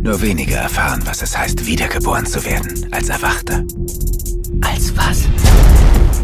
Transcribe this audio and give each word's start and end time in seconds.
Nur 0.00 0.20
wenige 0.20 0.54
erfahren, 0.54 1.02
was 1.04 1.22
es 1.22 1.36
heißt, 1.36 1.66
wiedergeboren 1.66 2.26
zu 2.26 2.44
werden, 2.44 2.88
als 2.92 3.08
Erwachter. 3.08 3.64
Als 4.60 4.96
was? 4.96 5.22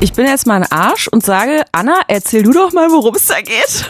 Ich 0.00 0.12
bin 0.12 0.26
jetzt 0.26 0.46
mal 0.46 0.62
ein 0.62 0.70
Arsch 0.70 1.08
und 1.08 1.24
sage, 1.24 1.64
Anna, 1.72 2.02
erzähl 2.08 2.42
du 2.42 2.52
doch 2.52 2.72
mal, 2.72 2.90
worum 2.90 3.14
es 3.14 3.26
da 3.26 3.40
geht. 3.40 3.86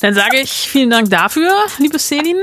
Dann 0.00 0.14
sage 0.14 0.40
ich 0.40 0.50
vielen 0.50 0.90
Dank 0.90 1.10
dafür, 1.10 1.52
liebe 1.78 1.98
Selin. 1.98 2.40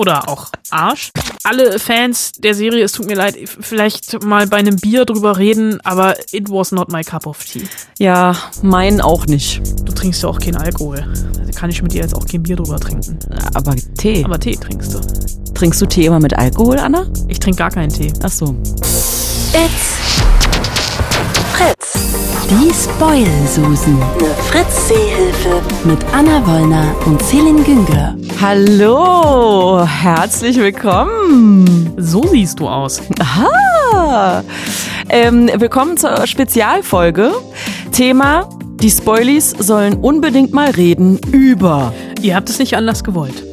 Oder 0.00 0.28
auch 0.30 0.46
Arsch. 0.70 1.10
Alle 1.44 1.78
Fans 1.78 2.32
der 2.38 2.54
Serie, 2.54 2.84
es 2.84 2.92
tut 2.92 3.06
mir 3.06 3.16
leid, 3.16 3.36
vielleicht 3.44 4.22
mal 4.24 4.46
bei 4.46 4.56
einem 4.56 4.76
Bier 4.76 5.04
drüber 5.04 5.36
reden, 5.36 5.78
aber 5.84 6.14
it 6.32 6.48
was 6.48 6.72
not 6.72 6.90
my 6.90 7.02
cup 7.02 7.26
of 7.26 7.44
tea. 7.44 7.68
Ja, 7.98 8.34
mein 8.62 9.02
auch 9.02 9.26
nicht. 9.26 9.60
Du 9.84 9.92
trinkst 9.92 10.22
ja 10.22 10.30
auch 10.30 10.38
keinen 10.38 10.56
Alkohol. 10.56 11.06
Also 11.38 11.52
kann 11.54 11.68
ich 11.68 11.82
mit 11.82 11.92
dir 11.92 12.00
jetzt 12.00 12.14
auch 12.14 12.24
kein 12.26 12.42
Bier 12.42 12.56
drüber 12.56 12.80
trinken. 12.80 13.18
Aber 13.52 13.74
Tee. 13.98 14.24
Aber 14.24 14.40
Tee 14.40 14.56
trinkst 14.56 14.94
du. 14.94 15.00
Trinkst 15.52 15.82
du 15.82 15.86
Tee 15.86 16.06
immer 16.06 16.20
mit 16.20 16.32
Alkohol, 16.32 16.78
Anna? 16.78 17.06
Ich 17.28 17.38
trinke 17.38 17.58
gar 17.58 17.70
keinen 17.70 17.92
Tee. 17.92 18.10
Ach 18.22 18.30
so. 18.30 18.56
It's 19.52 19.99
Fritz. 21.60 21.92
Die 22.48 22.72
Spoil-Susen. 22.72 24.00
Eine 24.18 24.34
Fritz-Seehilfe. 24.48 25.60
Mit 25.84 25.98
Anna 26.10 26.46
Wollner 26.46 26.94
und 27.04 27.22
Celine 27.22 27.62
Günger. 27.62 28.16
Hallo, 28.40 29.84
herzlich 29.84 30.56
willkommen. 30.56 31.92
So 31.98 32.22
siehst 32.28 32.60
du 32.60 32.68
aus. 32.68 33.02
Aha. 33.18 34.42
Ähm, 35.10 35.50
willkommen 35.54 35.98
zur 35.98 36.26
Spezialfolge. 36.26 37.32
Thema, 37.92 38.48
die 38.80 38.90
Spoilies 38.90 39.50
sollen 39.50 39.98
unbedingt 40.00 40.54
mal 40.54 40.70
reden 40.70 41.18
über. 41.30 41.92
Ihr 42.22 42.36
habt 42.36 42.48
es 42.48 42.58
nicht 42.58 42.74
anders 42.74 43.04
gewollt. 43.04 43.44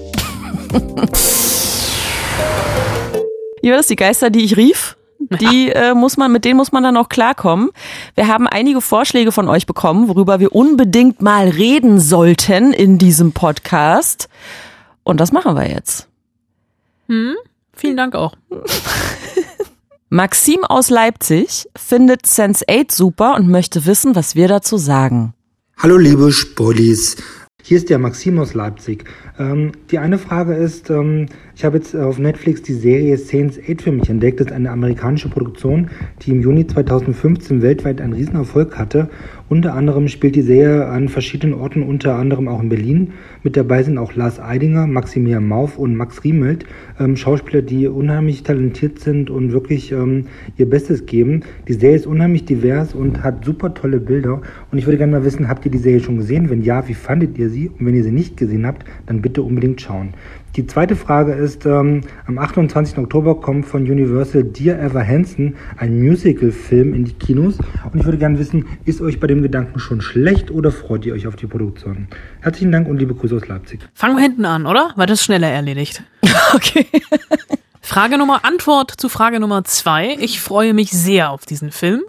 Wie 3.62 3.70
war 3.70 3.78
das, 3.78 3.88
die 3.88 3.98
Geister, 3.98 4.30
die 4.30 4.46
ich 4.46 4.55
rief? 4.55 4.96
Die 5.30 5.70
äh, 5.76 5.94
muss 5.94 6.18
man, 6.18 6.32
mit 6.32 6.46
denen 6.46 6.58
muss 6.58 6.72
man 6.72 6.84
dann 6.84 6.98
auch 6.98 7.10
klarkommen. 7.10 7.70
Wir 8.16 8.28
haben 8.28 8.48
einige 8.48 8.82
Vorschläge 8.82 9.32
von 9.32 9.48
euch 9.48 9.66
bekommen, 9.66 10.08
worüber 10.08 10.40
wir 10.40 10.54
unbedingt 10.54 11.22
mal 11.22 11.50
reden 11.50 12.00
sollten 12.00 12.74
in 12.74 12.98
diesem 12.98 13.32
Podcast. 13.32 14.30
Und 15.04 15.20
das 15.20 15.32
machen 15.32 15.55
wir 15.55 15.70
jetzt. 15.70 16.08
Hm? 17.08 17.36
Vielen 17.74 17.98
Dank 17.98 18.16
auch. 18.16 18.34
Maxim 20.10 20.64
aus 20.64 20.90
Leipzig 20.90 21.68
findet 21.76 22.26
Sense8 22.26 22.94
super 22.94 23.36
und 23.36 23.50
möchte 23.50 23.86
wissen, 23.86 24.16
was 24.16 24.36
wir 24.36 24.48
dazu 24.48 24.78
sagen. 24.78 25.34
Hallo 25.78 25.98
liebe 25.98 26.32
Spollis, 26.32 27.18
hier 27.68 27.76
ist 27.76 27.90
der 27.90 27.99
Maxim 27.99 28.40
aus 28.40 28.54
Leipzig. 28.54 29.04
Ähm, 29.37 29.73
die 29.91 29.99
eine 29.99 30.18
Frage 30.18 30.54
ist, 30.54 30.90
ähm, 30.90 31.26
ich 31.54 31.65
habe 31.65 31.76
jetzt 31.76 31.93
auf 31.98 32.18
Netflix 32.18 32.62
die 32.62 32.71
Serie 32.71 33.18
Saints 33.18 33.59
8 33.59 33.82
für 33.82 33.91
mich 33.91 34.09
entdeckt. 34.09 34.40
Das 34.40 34.48
ist 34.48 34.54
eine 34.54 34.71
amerikanische 34.71 35.27
Produktion, 35.27 35.90
die 36.21 36.32
im 36.32 36.41
Juni 36.41 36.65
2015 36.65 37.62
weltweit 37.62 37.99
einen 37.99 38.13
Riesenerfolg 38.13 38.77
hatte. 38.77 39.09
Unter 39.49 39.76
anderem 39.76 40.09
spielt 40.09 40.35
die 40.35 40.41
Serie 40.41 40.87
an 40.87 41.07
verschiedenen 41.07 41.53
Orten, 41.53 41.81
unter 41.81 42.15
anderem 42.15 42.49
auch 42.49 42.62
in 42.62 42.67
Berlin. 42.67 43.13
Mit 43.43 43.55
dabei 43.55 43.81
sind 43.81 43.98
auch 43.98 44.13
Lars 44.13 44.41
Eidinger, 44.41 44.87
Maximilian 44.87 45.48
Mauf 45.48 45.77
und 45.77 45.95
Max 45.95 46.26
Riemelt, 46.26 46.65
ähm, 46.99 47.15
Schauspieler, 47.15 47.62
die 47.62 47.87
unheimlich 47.87 48.43
talentiert 48.43 48.99
sind 48.99 49.29
und 49.29 49.53
wirklich 49.53 49.93
ähm, 49.93 50.25
ihr 50.57 50.70
Bestes 50.70 51.05
geben. 51.05 51.43
Die 51.70 51.73
Serie 51.73 51.95
ist 51.95 52.07
unheimlich 52.07 52.43
divers 52.43 52.93
und 52.93 53.23
hat 53.23 53.45
super 53.45 53.73
tolle 53.73 54.01
Bilder. 54.01 54.41
Und 54.70 54.79
ich 54.79 54.85
würde 54.85 54.98
gerne 54.98 55.13
mal 55.13 55.23
wissen, 55.23 55.48
habt 55.48 55.63
ihr 55.63 55.71
die 55.71 55.77
Serie 55.77 56.01
schon 56.01 56.18
gesehen? 56.18 56.49
Wenn 56.49 56.62
ja, 56.62 56.85
wie 56.90 56.93
fandet 56.93 57.37
ihr 57.37 57.49
sie? 57.49 57.70
Und 57.70 57.85
wenn 57.85 57.95
ihr 57.95 58.03
sie 58.03 58.12
nicht 58.12 58.35
gesehen 58.35 58.68
habt, 58.68 58.85
dann 59.05 59.21
bitte 59.21 59.43
unbedingt 59.43 59.79
schauen. 59.79 60.09
Die 60.58 60.66
zweite 60.66 60.96
Frage 60.96 61.34
ist, 61.34 61.68
ähm, 61.68 62.02
am 62.26 62.40
28. 62.40 62.98
Oktober 62.98 63.40
kommt 63.40 63.68
von 63.68 63.84
Universal 63.84 64.44
Dear 64.44 64.80
Ever 64.80 65.06
Hansen 65.06 65.56
ein 65.78 66.02
Musical-Film 66.02 66.96
in 66.96 67.06
die 67.06 67.14
Kinos. 67.14 67.59
Und 67.94 68.00
ich 68.00 68.06
würde 68.06 68.18
gerne 68.18 68.40
wissen, 68.40 68.66
ist 68.84 69.00
euch 69.00 69.20
bei 69.20 69.28
dem 69.28 69.44
Gedanken 69.44 69.78
schon 69.78 70.02
schlecht 70.02 70.50
oder 70.50 70.72
freut 70.72 71.06
ihr 71.06 71.14
euch 71.14 71.28
auf 71.28 71.36
die 71.36 71.46
Produktion? 71.46 72.08
Herzlichen 72.42 72.72
Dank 72.72 72.88
und 72.88 72.98
liebe 72.98 73.14
Grüße 73.14 73.36
aus 73.36 73.48
Leipzig. 73.48 73.88
Fangen 73.94 74.16
wir 74.16 74.24
hinten 74.24 74.46
an, 74.46 74.66
oder? 74.66 74.94
Weil 74.96 75.06
das 75.06 75.20
ist 75.20 75.26
schneller 75.26 75.50
erledigt. 75.50 76.04
Okay. 76.54 76.88
Frage 77.81 78.18
Nummer, 78.18 78.46
Antwort 78.46 78.92
zu 78.92 79.10
Frage 79.10 79.42
Nummer 79.42 79.66
zwei. 79.66 80.16
Ich 80.20 80.40
freue 80.40 80.74
mich 80.74 80.92
sehr 80.92 81.30
auf 81.30 81.46
diesen 81.46 81.72
Film 81.72 82.04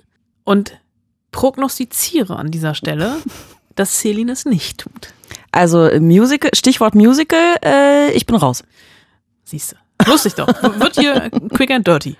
und 0.44 0.78
prognostiziere 1.32 2.36
an 2.36 2.52
dieser 2.52 2.74
Stelle, 2.74 3.16
dass 3.74 3.98
Celine 3.98 4.32
es 4.32 4.44
nicht 4.44 4.78
tut. 4.78 5.12
Also 5.58 5.90
Musical, 5.98 6.50
Stichwort 6.54 6.94
Musical, 6.94 7.56
äh, 7.64 8.12
ich 8.12 8.26
bin 8.26 8.36
raus. 8.36 8.62
Siehst 9.42 9.72
du. 9.72 10.08
Lustig 10.08 10.34
doch. 10.34 10.46
Wird 10.46 10.94
hier 10.94 11.30
quick 11.52 11.72
and 11.72 11.84
dirty. 11.84 12.16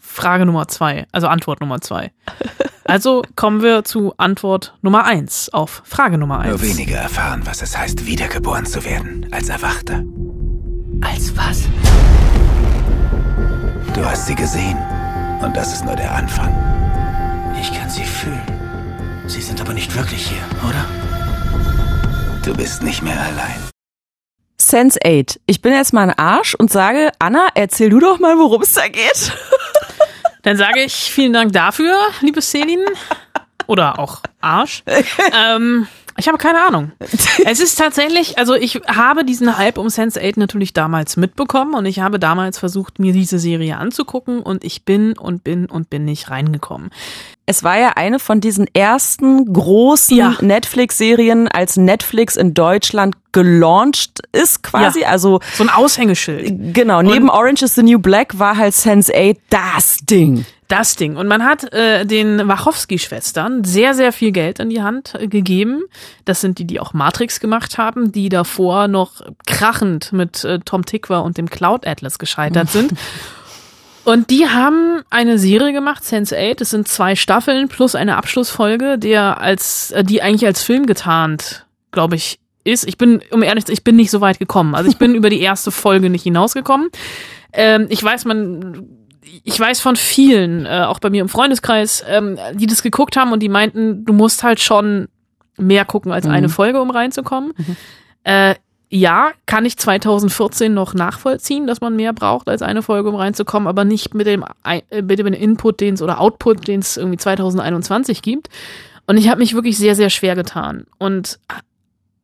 Frage 0.00 0.44
Nummer 0.44 0.66
zwei, 0.66 1.06
also 1.12 1.28
Antwort 1.28 1.60
Nummer 1.60 1.80
zwei. 1.80 2.10
Also 2.84 3.22
kommen 3.36 3.62
wir 3.62 3.84
zu 3.84 4.12
Antwort 4.16 4.74
Nummer 4.82 5.04
eins 5.04 5.50
auf 5.52 5.82
Frage 5.84 6.18
Nummer 6.18 6.42
Nur 6.42 6.54
eins. 6.54 6.62
wenige 6.62 6.94
erfahren, 6.96 7.42
was 7.44 7.62
es 7.62 7.78
heißt, 7.78 8.06
wiedergeboren 8.06 8.66
zu 8.66 8.84
werden, 8.84 9.28
als 9.30 9.48
Erwachter. 9.48 10.02
Als 11.00 11.32
was? 11.36 11.62
Du 13.94 14.04
hast 14.04 14.26
sie 14.26 14.34
gesehen. 14.34 14.76
Und 15.40 15.56
das 15.56 15.72
ist 15.72 15.84
nur 15.84 15.94
der 15.94 16.12
Anfang. 16.12 16.52
Ich 17.60 17.72
kann 17.72 17.88
sie 17.88 18.02
fühlen. 18.02 18.42
Sie 19.28 19.40
sind 19.40 19.60
aber 19.60 19.74
nicht 19.74 19.94
wirklich 19.96 20.26
hier, 20.26 20.42
oder? 20.68 20.84
Du 22.42 22.54
bist 22.54 22.82
nicht 22.82 23.02
mehr 23.02 23.20
allein. 23.20 23.68
Sense8. 24.58 25.38
Ich 25.44 25.60
bin 25.60 25.74
jetzt 25.74 25.92
mal 25.92 26.08
ein 26.08 26.18
Arsch 26.18 26.54
und 26.54 26.72
sage, 26.72 27.12
Anna, 27.18 27.48
erzähl 27.54 27.90
du 27.90 28.00
doch 28.00 28.18
mal, 28.18 28.38
worum 28.38 28.62
es 28.62 28.72
da 28.72 28.88
geht. 28.88 29.32
Dann 30.42 30.56
sage 30.56 30.82
ich 30.82 30.94
vielen 30.94 31.34
Dank 31.34 31.52
dafür, 31.52 31.94
liebe 32.22 32.40
Celine. 32.40 32.86
Oder 33.66 33.98
auch 33.98 34.22
Arsch. 34.40 34.82
ähm, 35.36 35.86
ich 36.20 36.28
habe 36.28 36.38
keine 36.38 36.60
Ahnung. 36.62 36.92
Es 37.44 37.58
ist 37.60 37.76
tatsächlich, 37.78 38.38
also 38.38 38.54
ich 38.54 38.80
habe 38.86 39.24
diesen 39.24 39.56
Hype 39.58 39.78
um 39.78 39.86
Sense8 39.88 40.34
natürlich 40.38 40.72
damals 40.72 41.16
mitbekommen 41.16 41.74
und 41.74 41.86
ich 41.86 41.98
habe 42.00 42.18
damals 42.18 42.58
versucht, 42.58 42.98
mir 42.98 43.12
diese 43.12 43.38
Serie 43.38 43.76
anzugucken 43.78 44.40
und 44.40 44.62
ich 44.62 44.84
bin 44.84 45.16
und 45.18 45.42
bin 45.42 45.66
und 45.66 45.90
bin 45.90 46.04
nicht 46.04 46.30
reingekommen. 46.30 46.90
Es 47.46 47.64
war 47.64 47.76
ja 47.78 47.92
eine 47.96 48.18
von 48.20 48.40
diesen 48.40 48.66
ersten 48.74 49.52
großen 49.52 50.16
Ja. 50.16 50.36
Netflix-Serien, 50.40 51.48
als 51.48 51.76
Netflix 51.76 52.36
in 52.36 52.54
Deutschland 52.54 53.16
gelauncht 53.32 54.20
ist 54.32 54.62
quasi. 54.62 55.00
Ja. 55.00 55.08
Also 55.08 55.40
So 55.54 55.64
ein 55.64 55.70
Aushängeschild. 55.70 56.74
genau, 56.74 57.02
neben 57.02 57.28
Orange 57.30 57.62
is 57.64 57.74
the 57.74 57.82
New 57.82 57.98
Black 57.98 58.38
war 58.38 58.56
halt 58.56 58.74
Sense8 58.74 59.36
das 59.50 59.98
Ding. 60.08 60.44
Das 60.70 60.94
Ding. 60.94 61.16
Und 61.16 61.26
man 61.26 61.44
hat 61.44 61.72
äh, 61.72 62.06
den 62.06 62.46
Wachowski-Schwestern 62.46 63.64
sehr, 63.64 63.92
sehr 63.92 64.12
viel 64.12 64.30
Geld 64.30 64.60
in 64.60 64.70
die 64.70 64.80
Hand 64.80 65.16
äh, 65.18 65.26
gegeben. 65.26 65.82
Das 66.24 66.40
sind 66.40 66.60
die, 66.60 66.64
die 66.64 66.78
auch 66.78 66.94
Matrix 66.94 67.40
gemacht 67.40 67.76
haben, 67.76 68.12
die 68.12 68.28
davor 68.28 68.86
noch 68.86 69.20
krachend 69.48 70.12
mit 70.12 70.44
äh, 70.44 70.60
Tom 70.60 70.86
Tikva 70.86 71.18
und 71.18 71.38
dem 71.38 71.50
Cloud 71.50 71.88
Atlas 71.88 72.20
gescheitert 72.20 72.70
sind. 72.70 72.92
Und 74.04 74.30
die 74.30 74.48
haben 74.48 75.02
eine 75.10 75.40
Serie 75.40 75.72
gemacht, 75.72 76.04
Sense8. 76.04 76.62
Es 76.62 76.70
sind 76.70 76.86
zwei 76.86 77.16
Staffeln 77.16 77.66
plus 77.66 77.96
eine 77.96 78.16
Abschlussfolge, 78.16 78.96
der 78.96 79.40
als, 79.40 79.90
äh, 79.90 80.04
die 80.04 80.22
eigentlich 80.22 80.46
als 80.46 80.62
Film 80.62 80.86
getarnt, 80.86 81.66
glaube 81.90 82.14
ich, 82.14 82.38
ist. 82.62 82.86
Ich 82.86 82.96
bin, 82.96 83.22
um 83.32 83.42
ehrlich 83.42 83.64
zu 83.64 83.70
sein, 83.70 83.74
ich 83.74 83.84
bin 83.84 83.96
nicht 83.96 84.12
so 84.12 84.20
weit 84.20 84.38
gekommen. 84.38 84.76
Also 84.76 84.88
ich 84.88 84.98
bin 84.98 85.14
über 85.16 85.30
die 85.30 85.40
erste 85.40 85.72
Folge 85.72 86.10
nicht 86.10 86.22
hinausgekommen. 86.22 86.90
Ähm, 87.52 87.86
ich 87.88 88.04
weiß, 88.04 88.24
man, 88.24 88.99
ich 89.22 89.58
weiß 89.58 89.80
von 89.80 89.96
vielen, 89.96 90.66
äh, 90.66 90.84
auch 90.86 90.98
bei 90.98 91.10
mir 91.10 91.20
im 91.20 91.28
Freundeskreis, 91.28 92.04
ähm, 92.08 92.38
die 92.54 92.66
das 92.66 92.82
geguckt 92.82 93.16
haben 93.16 93.32
und 93.32 93.40
die 93.40 93.48
meinten, 93.48 94.04
du 94.04 94.12
musst 94.12 94.42
halt 94.42 94.60
schon 94.60 95.08
mehr 95.56 95.84
gucken 95.84 96.12
als 96.12 96.26
eine 96.26 96.48
Folge, 96.48 96.80
um 96.80 96.90
reinzukommen. 96.90 97.52
Äh, 98.24 98.54
ja, 98.92 99.30
kann 99.46 99.64
ich 99.64 99.78
2014 99.78 100.74
noch 100.74 100.94
nachvollziehen, 100.94 101.66
dass 101.66 101.80
man 101.80 101.94
mehr 101.94 102.12
braucht 102.12 102.48
als 102.48 102.60
eine 102.60 102.82
Folge, 102.82 103.08
um 103.08 103.14
reinzukommen, 103.14 103.68
aber 103.68 103.84
nicht 103.84 104.14
mit 104.14 104.26
dem, 104.26 104.44
äh, 104.64 105.02
mit 105.02 105.18
dem 105.18 105.28
Input, 105.28 105.80
den 105.80 105.94
es 105.94 106.02
oder 106.02 106.20
Output, 106.20 106.66
den 106.66 106.80
es 106.80 106.96
irgendwie 106.96 107.18
2021 107.18 108.20
gibt. 108.20 108.48
Und 109.06 109.16
ich 109.16 109.28
habe 109.28 109.38
mich 109.38 109.54
wirklich 109.54 109.78
sehr, 109.78 109.94
sehr 109.94 110.10
schwer 110.10 110.34
getan 110.34 110.86
und 110.98 111.38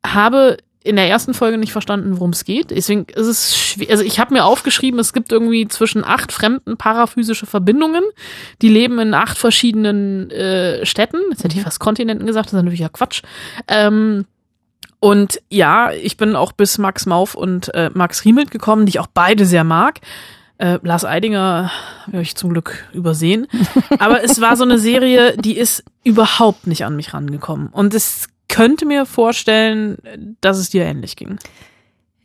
habe 0.05 0.57
in 0.83 0.95
der 0.95 1.09
ersten 1.09 1.33
Folge 1.33 1.57
nicht 1.57 1.71
verstanden, 1.71 2.17
worum 2.17 2.29
es 2.29 2.45
geht. 2.45 2.71
Deswegen 2.71 3.05
ist 3.13 3.27
es 3.27 3.57
schwer. 3.57 3.89
Also 3.89 4.03
ich 4.03 4.19
habe 4.19 4.33
mir 4.33 4.45
aufgeschrieben, 4.45 4.99
es 4.99 5.11
gibt 5.11 5.31
irgendwie 5.31 5.67
zwischen 5.67 6.03
acht 6.03 6.31
fremden 6.31 6.77
paraphysische 6.77 7.45
Verbindungen. 7.45 8.03
Die 8.61 8.69
leben 8.69 8.97
in 8.99 9.13
acht 9.13 9.37
verschiedenen 9.37 10.31
äh, 10.31 10.85
Städten. 10.85 11.19
Jetzt 11.31 11.43
hätte 11.43 11.57
ich 11.57 11.63
fast 11.63 11.79
Kontinenten 11.79 12.25
gesagt, 12.25 12.47
das 12.47 12.53
ist 12.53 12.57
natürlich 12.57 12.79
ja 12.79 12.89
Quatsch. 12.89 13.21
Ähm, 13.67 14.25
und 14.99 15.41
ja, 15.49 15.91
ich 15.91 16.17
bin 16.17 16.35
auch 16.35 16.53
bis 16.53 16.77
Max 16.77 17.05
Mauf 17.05 17.35
und 17.35 17.73
äh, 17.73 17.91
Max 17.93 18.25
Riemelt 18.25 18.51
gekommen, 18.51 18.85
die 18.85 18.91
ich 18.91 18.99
auch 18.99 19.07
beide 19.07 19.45
sehr 19.45 19.63
mag. 19.63 19.99
Äh, 20.57 20.79
Lars 20.81 21.05
Eidinger 21.05 21.71
habe 22.07 22.21
ich 22.21 22.35
zum 22.35 22.51
Glück 22.51 22.85
übersehen. 22.93 23.47
Aber 23.99 24.23
es 24.23 24.41
war 24.41 24.55
so 24.55 24.63
eine 24.63 24.79
Serie, 24.79 25.37
die 25.37 25.57
ist 25.57 25.83
überhaupt 26.03 26.65
nicht 26.65 26.85
an 26.85 26.95
mich 26.95 27.13
rangekommen. 27.13 27.67
Und 27.67 27.93
es 27.93 28.29
könnte 28.47 28.85
mir 28.85 29.05
vorstellen, 29.05 29.97
dass 30.41 30.57
es 30.57 30.69
dir 30.69 30.83
ähnlich 30.83 31.15
ging. 31.15 31.37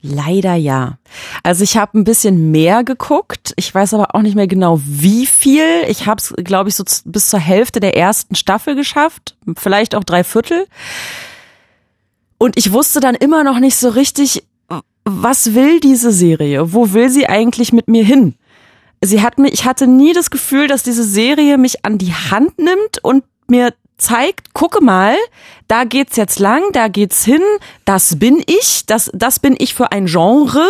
Leider 0.05 0.57
ja. 0.57 0.99
Also 1.45 1.63
ich 1.63 1.77
habe 1.77 1.97
ein 1.97 2.03
bisschen 2.03 2.51
mehr 2.51 2.83
geguckt. 2.83 3.53
Ich 3.55 3.73
weiß 3.73 3.95
aber 3.95 4.17
auch 4.17 4.23
nicht 4.23 4.35
mehr 4.35 4.49
genau 4.49 4.81
wie 4.85 5.27
viel. 5.27 5.65
Ich 5.87 6.07
habe 6.07 6.19
es, 6.19 6.35
glaube 6.39 6.69
ich, 6.69 6.75
so 6.75 6.83
bis 7.05 7.29
zur 7.29 7.39
Hälfte 7.39 7.79
der 7.79 7.97
ersten 7.97 8.35
Staffel 8.35 8.75
geschafft. 8.75 9.37
Vielleicht 9.57 9.95
auch 9.95 10.03
drei 10.03 10.25
Viertel. 10.25 10.67
Und 12.37 12.59
ich 12.59 12.73
wusste 12.73 12.99
dann 12.99 13.15
immer 13.15 13.45
noch 13.45 13.61
nicht 13.61 13.77
so 13.77 13.91
richtig, 13.91 14.43
was 15.05 15.55
will 15.55 15.79
diese 15.79 16.11
Serie? 16.11 16.73
Wo 16.73 16.93
will 16.93 17.09
sie 17.09 17.29
eigentlich 17.29 17.73
mit 17.73 17.87
mir 17.87 18.05
hin? 18.05 18.35
Sie 19.01 19.23
hat 19.23 19.39
mich, 19.39 19.53
ich 19.53 19.65
hatte 19.65 19.87
nie 19.87 20.13
das 20.13 20.31
Gefühl, 20.31 20.67
dass 20.67 20.83
diese 20.83 21.05
Serie 21.05 21.59
mich 21.59 21.85
an 21.85 21.99
die 21.99 22.13
Hand 22.13 22.59
nimmt 22.59 22.99
und 23.03 23.25
mir 23.47 23.73
zeigt, 24.03 24.53
gucke 24.53 24.83
mal, 24.83 25.17
da 25.69 25.85
geht's 25.85 26.17
jetzt 26.17 26.39
lang, 26.39 26.63
da 26.73 26.89
geht's 26.89 27.25
hin, 27.25 27.43
das 27.85 28.19
bin 28.19 28.43
ich, 28.47 28.85
das, 28.87 29.11
das 29.15 29.39
bin 29.39 29.55
ich 29.59 29.75
für 29.75 29.93
ein 29.93 30.07
Genre. 30.07 30.67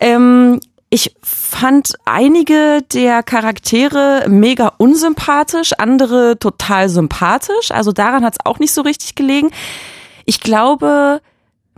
Ähm, 0.00 0.60
ich 0.88 1.14
fand 1.22 1.94
einige 2.04 2.82
der 2.92 3.22
Charaktere 3.22 4.26
mega 4.28 4.72
unsympathisch, 4.78 5.72
andere 5.78 6.38
total 6.38 6.88
sympathisch. 6.88 7.70
Also 7.70 7.92
daran 7.92 8.24
hat's 8.24 8.38
auch 8.44 8.58
nicht 8.58 8.72
so 8.72 8.82
richtig 8.82 9.14
gelegen. 9.14 9.52
Ich 10.24 10.40
glaube, 10.40 11.20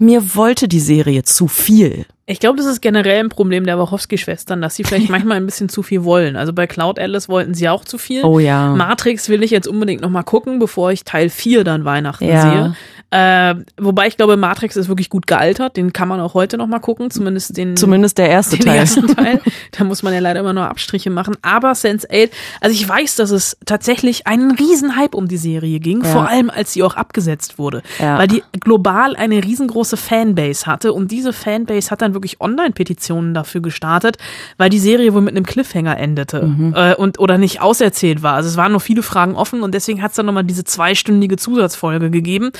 mir 0.03 0.35
wollte 0.35 0.69
die 0.69 0.81
Serie 0.81 1.23
zu 1.23 1.49
viel. 1.49 2.05
Ich 2.27 2.41
glaube, 2.41 2.57
das 2.57 2.67
ist 2.67 2.81
generell 2.83 3.21
ein 3.21 3.29
Problem 3.29 3.65
der 3.67 3.79
Wachowski-Schwestern, 3.79 4.61
dass 4.61 4.75
sie 4.75 4.85
vielleicht 4.85 5.11
manchmal 5.11 5.37
ein 5.37 5.47
bisschen 5.47 5.69
zu 5.69 5.83
viel 5.83 6.05
wollen. 6.05 6.37
Also 6.37 6.53
bei 6.53 6.67
Cloud 6.67 6.99
Atlas 6.99 7.29
wollten 7.29 7.55
sie 7.55 7.69
auch 7.69 7.85
zu 7.85 7.99
viel. 7.99 8.25
Oh 8.25 8.39
ja. 8.39 8.75
Matrix 8.75 9.29
will 9.29 9.43
ich 9.43 9.51
jetzt 9.51 9.69
unbedingt 9.69 10.03
nochmal 10.03 10.25
gucken, 10.25 10.59
bevor 10.59 10.93
ich 10.93 11.05
Teil 11.05 11.31
4 11.31 11.65
dann 11.65 11.85
Weihnachten 11.85 12.27
Ja. 12.27 12.41
sehe. 12.43 12.77
Äh, 13.13 13.55
wobei 13.79 14.07
ich 14.09 14.17
glaube, 14.17 14.37
Matrix 14.39 14.75
ist 14.77 14.89
wirklich 14.89 15.11
gut 15.11 15.27
gealtert. 15.27 15.77
Den 15.77 15.93
kann 15.93 16.09
man 16.09 16.19
auch 16.19 16.33
heute 16.33 16.57
nochmal 16.57 16.81
gucken, 16.81 17.11
zumindest 17.11 17.57
den 17.59 17.77
Zumindest 17.77 18.17
der 18.17 18.31
erste 18.31 18.57
den 18.57 18.65
Teil. 18.67 18.79
ersten 18.79 19.07
Teil. 19.15 19.41
Da 19.73 19.85
muss 19.85 20.03
man 20.03 20.15
ja 20.15 20.21
leider 20.21 20.41
immer 20.41 20.55
nur 20.55 20.65
Abstriche 20.69 21.11
machen. 21.11 21.37
Aber 21.43 21.73
Sense8, 21.73 22.31
also 22.63 22.75
ich 22.75 22.89
weiß, 22.89 23.17
dass 23.17 23.31
es 23.31 23.59
tatsächlich 23.67 24.27
einen 24.27 24.53
riesen 24.53 24.97
Hype 24.97 25.15
um 25.15 25.29
die 25.29 25.37
Serie 25.37 25.79
ging, 25.79 26.01
Ja. 26.03 26.09
vor 26.11 26.27
allem 26.29 26.49
als 26.49 26.73
sie 26.73 26.83
auch 26.83 26.97
abgesetzt 26.97 27.59
wurde. 27.59 27.83
Ja. 27.99 28.19
Weil 28.19 28.29
die 28.29 28.43
global 28.61 29.15
eine 29.15 29.45
riesengroße 29.45 29.99
Fanbase 29.99 30.65
hatte 30.67 30.95
und 30.95 31.11
diese 31.11 31.35
Fanbase 31.35 31.91
hat 31.91 32.01
dann 32.01 32.15
wirklich 32.15 32.41
Online-Petitionen 32.41 33.35
dafür 33.35 33.61
gestartet, 33.61 34.17
weil 34.57 34.71
die 34.71 34.79
Serie 34.79 35.13
wohl 35.13 35.21
mit 35.21 35.37
einem 35.37 35.45
Cliffhanger 35.45 35.99
endete 35.99 36.43
Mhm. 36.45 36.75
äh, 36.75 36.95
und 36.95 37.19
oder 37.19 37.37
nicht 37.37 37.61
auserzählt 37.61 38.23
war. 38.23 38.35
Also 38.35 38.49
es 38.49 38.57
waren 38.57 38.73
nur 38.73 38.81
viele 38.81 39.03
Fragen 39.03 39.35
offen 39.35 39.63
und 39.63 39.75
deswegen 39.75 40.01
hat 40.03 40.13
es 40.13 40.17
dann 40.17 40.25
nochmal 40.27 40.45
diese 40.45 40.65
zweistündige 40.65 41.37
Zusatzfolge 41.37 42.11
gegeben. 42.11 42.53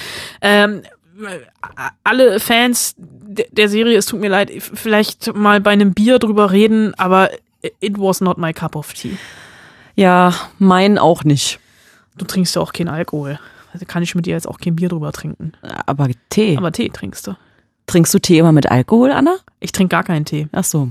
Ähm, 0.43 0.83
alle 2.05 2.41
Fans 2.41 2.95
de- 2.99 3.47
der 3.51 3.69
Serie, 3.69 3.97
es 3.97 4.07
tut 4.07 4.21
mir 4.21 4.29
leid, 4.29 4.51
vielleicht 4.59 5.35
mal 5.35 5.61
bei 5.61 5.71
einem 5.71 5.95
Bier 5.95 6.19
drüber 6.19 6.51
reden, 6.51 6.95
aber 6.99 7.31
it 7.81 7.99
was 7.99 8.21
not 8.21 8.39
my 8.39 8.53
cup 8.53 8.77
of 8.77 8.93
tea. 8.93 9.17
Ja, 9.95 10.35
mein 10.59 10.99
auch 10.99 11.23
nicht. 11.25 11.61
Du 12.17 12.25
trinkst 12.25 12.57
ja 12.57 12.63
auch 12.63 12.73
keinen 12.73 12.89
Alkohol. 12.89 13.39
Also 13.73 13.87
kann 13.87 14.03
ich 14.03 14.15
mit 14.15 14.27
dir 14.27 14.33
jetzt 14.35 14.49
auch 14.49 14.59
kein 14.59 14.77
Bier 14.77 14.89
drüber 14.89 15.13
trinken. 15.13 15.53
Aber 15.87 16.09
Tee. 16.29 16.57
Aber 16.59 16.73
Tee 16.73 16.89
trinkst 16.91 17.27
du. 17.27 17.37
Trinkst 17.87 18.13
du 18.13 18.19
Tee 18.19 18.39
immer 18.39 18.53
mit 18.53 18.71
Alkohol, 18.71 19.13
Anna? 19.13 19.37
Ich 19.61 19.73
trinke 19.73 19.93
gar 19.93 20.05
keinen 20.05 20.25
Tee. 20.25 20.49
Ach 20.53 20.65
so. 20.65 20.91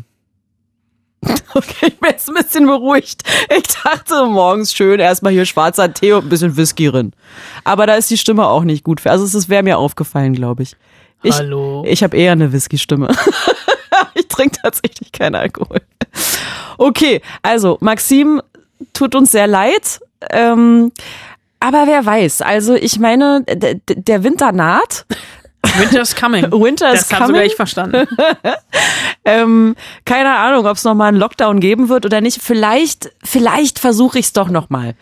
Okay, 1.54 1.88
ich 1.88 2.00
bin 2.00 2.10
jetzt 2.10 2.30
ein 2.30 2.36
bisschen 2.36 2.66
beruhigt. 2.66 3.24
Ich 3.50 3.64
dachte 3.84 4.26
morgens 4.26 4.74
schön 4.74 5.02
erstmal 5.02 5.34
hier 5.34 5.46
schwarzer 5.46 5.94
Tee 5.94 6.14
und 6.14 6.26
ein 6.26 6.30
bisschen 6.30 6.56
Whisky 6.56 6.90
drin. 6.90 7.12
Aber 7.66 7.86
da 7.86 7.96
ist 7.96 8.10
die 8.10 8.18
Stimme 8.18 8.48
auch 8.48 8.64
nicht 8.64 8.86
gut 8.86 9.02
für. 9.02 9.12
Also 9.12 9.26
es 9.26 9.50
wäre 9.50 9.62
mir 9.62 9.78
aufgefallen, 9.78 10.34
glaube 10.34 10.64
ich. 10.64 10.78
Ich, 11.24 11.36
Hallo. 11.36 11.84
Ich 11.86 12.04
habe 12.04 12.16
eher 12.16 12.32
eine 12.32 12.52
Whisky-Stimme. 12.52 13.10
ich 14.16 14.28
trinke 14.28 14.60
tatsächlich 14.62 15.12
keinen 15.12 15.36
Alkohol. 15.36 15.82
Okay, 16.78 17.22
also 17.42 17.78
Maxim 17.82 18.42
tut 18.94 19.14
uns 19.14 19.32
sehr 19.32 19.48
leid. 19.48 20.00
Ähm, 20.30 20.92
aber 21.60 21.86
wer 21.86 22.04
weiß, 22.06 22.42
also 22.42 22.74
ich 22.74 22.98
meine, 22.98 23.44
der 23.46 24.24
Winter 24.24 24.52
naht. 24.52 25.06
Winter's 25.78 26.16
coming. 26.16 26.44
Winter 26.52 26.94
is 26.94 27.02
das 27.08 27.12
habe 27.14 27.28
sogar 27.28 27.28
coming. 27.42 27.48
ich 27.48 27.56
verstanden. 27.56 28.08
Ähm, 29.24 29.76
keine 30.04 30.32
Ahnung, 30.36 30.66
ob 30.66 30.78
es 30.78 30.84
nochmal 30.84 31.10
einen 31.10 31.18
Lockdown 31.18 31.60
geben 31.60 31.90
wird 31.90 32.08
oder 32.08 32.22
nicht. 32.22 32.42
Vielleicht, 32.42 33.12
vielleicht 33.24 33.78
versuche 33.78 34.18
ich 34.18 34.26
es 34.26 34.34
doch 34.34 34.50
nochmal. 34.50 34.96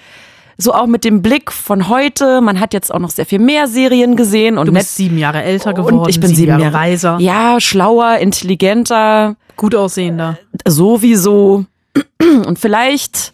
So 0.57 0.73
auch 0.73 0.87
mit 0.87 1.05
dem 1.05 1.21
Blick 1.21 1.53
von 1.53 1.87
heute. 1.87 2.41
Man 2.41 2.59
hat 2.59 2.73
jetzt 2.73 2.93
auch 2.93 2.99
noch 2.99 3.11
sehr 3.11 3.25
viel 3.25 3.39
mehr 3.39 3.67
Serien 3.69 4.17
gesehen 4.17 4.57
und 4.57 4.65
Du 4.67 4.73
bist 4.73 4.97
sieben 4.97 5.17
Jahre 5.17 5.41
älter 5.41 5.73
geworden. 5.73 5.99
und 5.99 6.09
ich 6.09 6.19
bin 6.19 6.35
sieben 6.35 6.59
Jahre 6.59 6.73
weiser. 6.73 7.17
Ja, 7.21 7.61
schlauer, 7.61 8.17
intelligenter, 8.17 9.37
Gut 9.55 9.73
aussehender. 9.73 10.37
sowieso. 10.67 11.63
Und 12.45 12.59
vielleicht, 12.59 13.33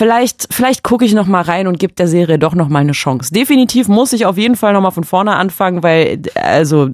vielleicht, 0.00 0.48
vielleicht 0.50 0.82
gucke 0.82 1.04
ich 1.04 1.12
noch 1.12 1.26
mal 1.26 1.42
rein 1.42 1.66
und 1.66 1.78
gebe 1.78 1.92
der 1.92 2.08
Serie 2.08 2.38
doch 2.38 2.54
noch 2.54 2.70
mal 2.70 2.78
eine 2.78 2.92
Chance. 2.92 3.34
Definitiv 3.34 3.86
muss 3.86 4.14
ich 4.14 4.24
auf 4.24 4.38
jeden 4.38 4.56
Fall 4.56 4.72
noch 4.72 4.80
mal 4.80 4.92
von 4.92 5.04
vorne 5.04 5.36
anfangen, 5.36 5.82
weil 5.82 6.22
also 6.36 6.88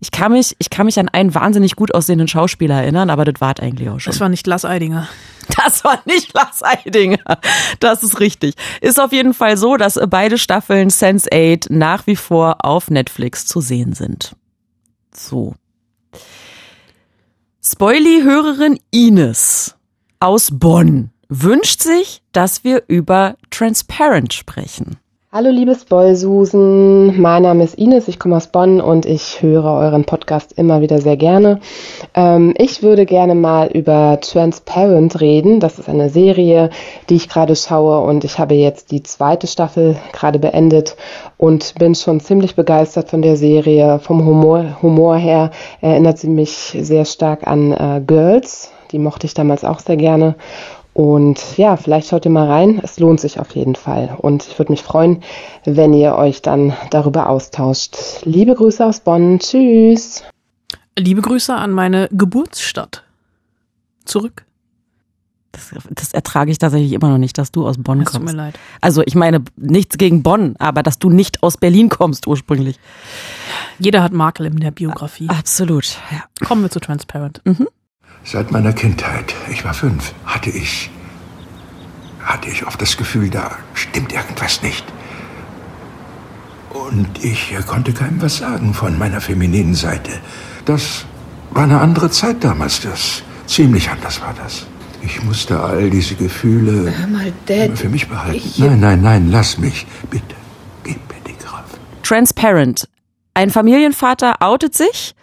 ich 0.00 0.10
kann 0.10 0.32
mich, 0.32 0.56
ich 0.58 0.70
kann 0.70 0.86
mich 0.86 0.98
an 0.98 1.10
einen 1.10 1.34
wahnsinnig 1.34 1.76
gut 1.76 1.94
aussehenden 1.94 2.26
Schauspieler 2.26 2.76
erinnern, 2.76 3.10
aber 3.10 3.26
das 3.26 3.42
war 3.42 3.60
eigentlich 3.60 3.90
auch 3.90 4.00
schon. 4.00 4.10
Das 4.10 4.20
war 4.20 4.30
nicht 4.30 4.46
Lars 4.46 4.64
Eidinger. 4.64 5.06
Das 5.64 5.82
war 5.82 5.98
nicht 6.04 6.34
Lars 6.34 6.62
Eidinger. 6.62 7.38
Das 7.80 8.02
ist 8.02 8.20
richtig. 8.20 8.54
Ist 8.82 9.00
auf 9.00 9.12
jeden 9.12 9.32
Fall 9.32 9.56
so, 9.56 9.78
dass 9.78 9.98
beide 10.10 10.36
Staffeln 10.36 10.90
Sense8 10.90 11.72
nach 11.72 12.06
wie 12.06 12.16
vor 12.16 12.66
auf 12.66 12.90
Netflix 12.90 13.46
zu 13.46 13.62
sehen 13.62 13.94
sind. 13.94 14.36
So. 15.10 15.54
Spoily-Hörerin 17.62 18.78
Ines 18.90 19.74
aus 20.20 20.50
Bonn 20.52 21.12
wünscht 21.28 21.82
sich, 21.82 22.22
dass 22.32 22.64
wir 22.64 22.84
über 22.86 23.36
Transparent 23.50 24.32
sprechen. 24.32 24.96
Hallo 25.30 25.50
liebe 25.50 25.74
Spoilsusen, 25.74 27.20
mein 27.20 27.42
Name 27.42 27.62
ist 27.62 27.74
Ines, 27.74 28.08
ich 28.08 28.18
komme 28.18 28.34
aus 28.34 28.46
Bonn 28.46 28.80
und 28.80 29.04
ich 29.04 29.42
höre 29.42 29.66
euren 29.66 30.06
Podcast 30.06 30.54
immer 30.54 30.80
wieder 30.80 31.02
sehr 31.02 31.18
gerne. 31.18 31.60
Ähm, 32.14 32.54
ich 32.56 32.82
würde 32.82 33.04
gerne 33.04 33.34
mal 33.34 33.68
über 33.68 34.18
Transparent 34.22 35.20
reden. 35.20 35.60
Das 35.60 35.78
ist 35.78 35.86
eine 35.86 36.08
Serie, 36.08 36.70
die 37.10 37.16
ich 37.16 37.28
gerade 37.28 37.56
schaue 37.56 38.00
und 38.00 38.24
ich 38.24 38.38
habe 38.38 38.54
jetzt 38.54 38.90
die 38.90 39.02
zweite 39.02 39.46
Staffel 39.46 39.98
gerade 40.14 40.38
beendet 40.38 40.96
und 41.36 41.74
bin 41.74 41.94
schon 41.94 42.20
ziemlich 42.20 42.56
begeistert 42.56 43.10
von 43.10 43.20
der 43.20 43.36
Serie. 43.36 43.98
Vom 43.98 44.24
Humor, 44.24 44.78
Humor 44.80 45.16
her 45.16 45.50
erinnert 45.82 46.16
sie 46.16 46.30
mich 46.30 46.74
sehr 46.80 47.04
stark 47.04 47.46
an 47.46 47.72
äh, 47.72 48.00
Girls. 48.00 48.70
Die 48.92 48.98
mochte 48.98 49.26
ich 49.26 49.34
damals 49.34 49.64
auch 49.64 49.80
sehr 49.80 49.98
gerne. 49.98 50.34
Und 50.98 51.56
ja, 51.56 51.76
vielleicht 51.76 52.08
schaut 52.08 52.24
ihr 52.24 52.32
mal 52.32 52.48
rein. 52.48 52.80
Es 52.82 52.98
lohnt 52.98 53.20
sich 53.20 53.38
auf 53.38 53.54
jeden 53.54 53.76
Fall. 53.76 54.16
Und 54.18 54.42
ich 54.48 54.58
würde 54.58 54.72
mich 54.72 54.82
freuen, 54.82 55.22
wenn 55.64 55.94
ihr 55.94 56.16
euch 56.16 56.42
dann 56.42 56.72
darüber 56.90 57.28
austauscht. 57.28 57.96
Liebe 58.24 58.52
Grüße 58.52 58.84
aus 58.84 58.98
Bonn. 58.98 59.38
Tschüss. 59.38 60.24
Liebe 60.98 61.22
Grüße 61.22 61.54
an 61.54 61.70
meine 61.70 62.08
Geburtsstadt. 62.10 63.04
Zurück. 64.06 64.44
Das, 65.52 65.70
das 65.88 66.12
ertrage 66.14 66.50
ich 66.50 66.58
tatsächlich 66.58 66.92
immer 66.92 67.10
noch 67.10 67.18
nicht, 67.18 67.38
dass 67.38 67.52
du 67.52 67.64
aus 67.64 67.76
Bonn 67.78 68.00
Es 68.00 68.10
tut 68.10 68.14
mir 68.14 68.26
kommst. 68.26 68.34
leid. 68.34 68.58
Also 68.80 69.02
ich 69.06 69.14
meine 69.14 69.44
nichts 69.54 69.98
gegen 69.98 70.24
Bonn, 70.24 70.56
aber 70.58 70.82
dass 70.82 70.98
du 70.98 71.10
nicht 71.10 71.44
aus 71.44 71.58
Berlin 71.58 71.90
kommst 71.90 72.26
ursprünglich. 72.26 72.80
Jeder 73.78 74.02
hat 74.02 74.12
Makel 74.12 74.46
in 74.46 74.56
der 74.56 74.72
Biografie. 74.72 75.28
Absolut. 75.28 75.96
Ja. 76.10 76.24
Kommen 76.44 76.62
wir 76.62 76.70
zu 76.70 76.80
Transparent. 76.80 77.40
Seit 78.24 78.50
meiner 78.50 78.72
Kindheit, 78.72 79.34
ich 79.50 79.64
war 79.64 79.74
fünf, 79.74 80.12
hatte 80.26 80.50
ich, 80.50 80.90
hatte 82.22 82.48
ich 82.50 82.66
oft 82.66 82.80
das 82.80 82.96
Gefühl, 82.96 83.30
da 83.30 83.52
stimmt 83.74 84.12
irgendwas 84.12 84.62
nicht. 84.62 84.84
Und 86.70 87.24
ich 87.24 87.54
konnte 87.66 87.92
keinem 87.92 88.20
was 88.20 88.38
sagen 88.38 88.74
von 88.74 88.98
meiner 88.98 89.20
femininen 89.20 89.74
Seite. 89.74 90.10
Das 90.66 91.06
war 91.50 91.62
eine 91.64 91.80
andere 91.80 92.10
Zeit 92.10 92.44
damals, 92.44 92.80
das 92.82 93.22
ziemlich 93.46 93.88
anders 93.90 94.20
war 94.20 94.34
das. 94.34 94.66
Ich 95.00 95.22
musste 95.22 95.58
all 95.60 95.88
diese 95.88 96.14
Gefühle 96.16 96.92
mal, 97.10 97.32
Dad, 97.46 97.78
für 97.78 97.88
mich 97.88 98.08
behalten. 98.08 98.36
ich- 98.36 98.58
Nein, 98.58 98.80
nein, 98.80 99.00
nein, 99.00 99.30
lass 99.30 99.56
mich, 99.56 99.86
bitte. 100.10 100.34
Gib 100.84 100.96
mir 101.08 101.20
die 101.26 101.34
Kraft. 101.34 101.78
Transparent. 102.02 102.88
Ein 103.32 103.50
Familienvater 103.50 104.34
outet 104.42 104.74
sich. 104.76 105.14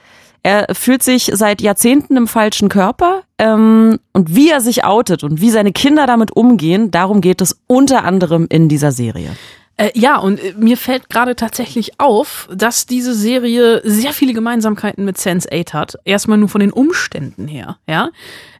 Er 0.46 0.68
fühlt 0.76 1.02
sich 1.02 1.32
seit 1.34 1.60
Jahrzehnten 1.60 2.18
im 2.18 2.28
falschen 2.28 2.70
Körper. 2.70 3.24
Ähm, 3.40 3.98
und 4.14 4.36
wie 4.36 4.52
er 4.52 4.62
sich 4.62 4.84
outet 4.86 5.24
und 5.24 5.42
wie 5.42 5.50
seine 5.50 5.72
Kinder 5.72 6.06
damit 6.06 6.36
umgehen, 6.36 6.92
darum 6.92 7.20
geht 7.20 7.42
es 7.42 7.60
unter 7.66 8.04
anderem 8.04 8.46
in 8.48 8.70
dieser 8.70 8.92
Serie. 8.92 9.36
Äh, 9.78 9.90
ja, 9.96 10.18
und 10.18 10.40
äh, 10.40 10.54
mir 10.56 10.78
fällt 10.78 11.10
gerade 11.10 11.36
tatsächlich 11.36 12.00
auf, 12.00 12.48
dass 12.54 12.86
diese 12.86 13.16
Serie 13.16 13.82
sehr 13.86 14.14
viele 14.14 14.34
Gemeinsamkeiten 14.34 15.04
mit 15.04 15.18
Sense8 15.18 15.74
hat. 15.74 15.96
Erstmal 16.06 16.38
nur 16.38 16.50
von 16.50 16.62
den 16.62 16.72
Umständen 16.72 17.48
her, 17.48 17.78
ja. 17.90 18.12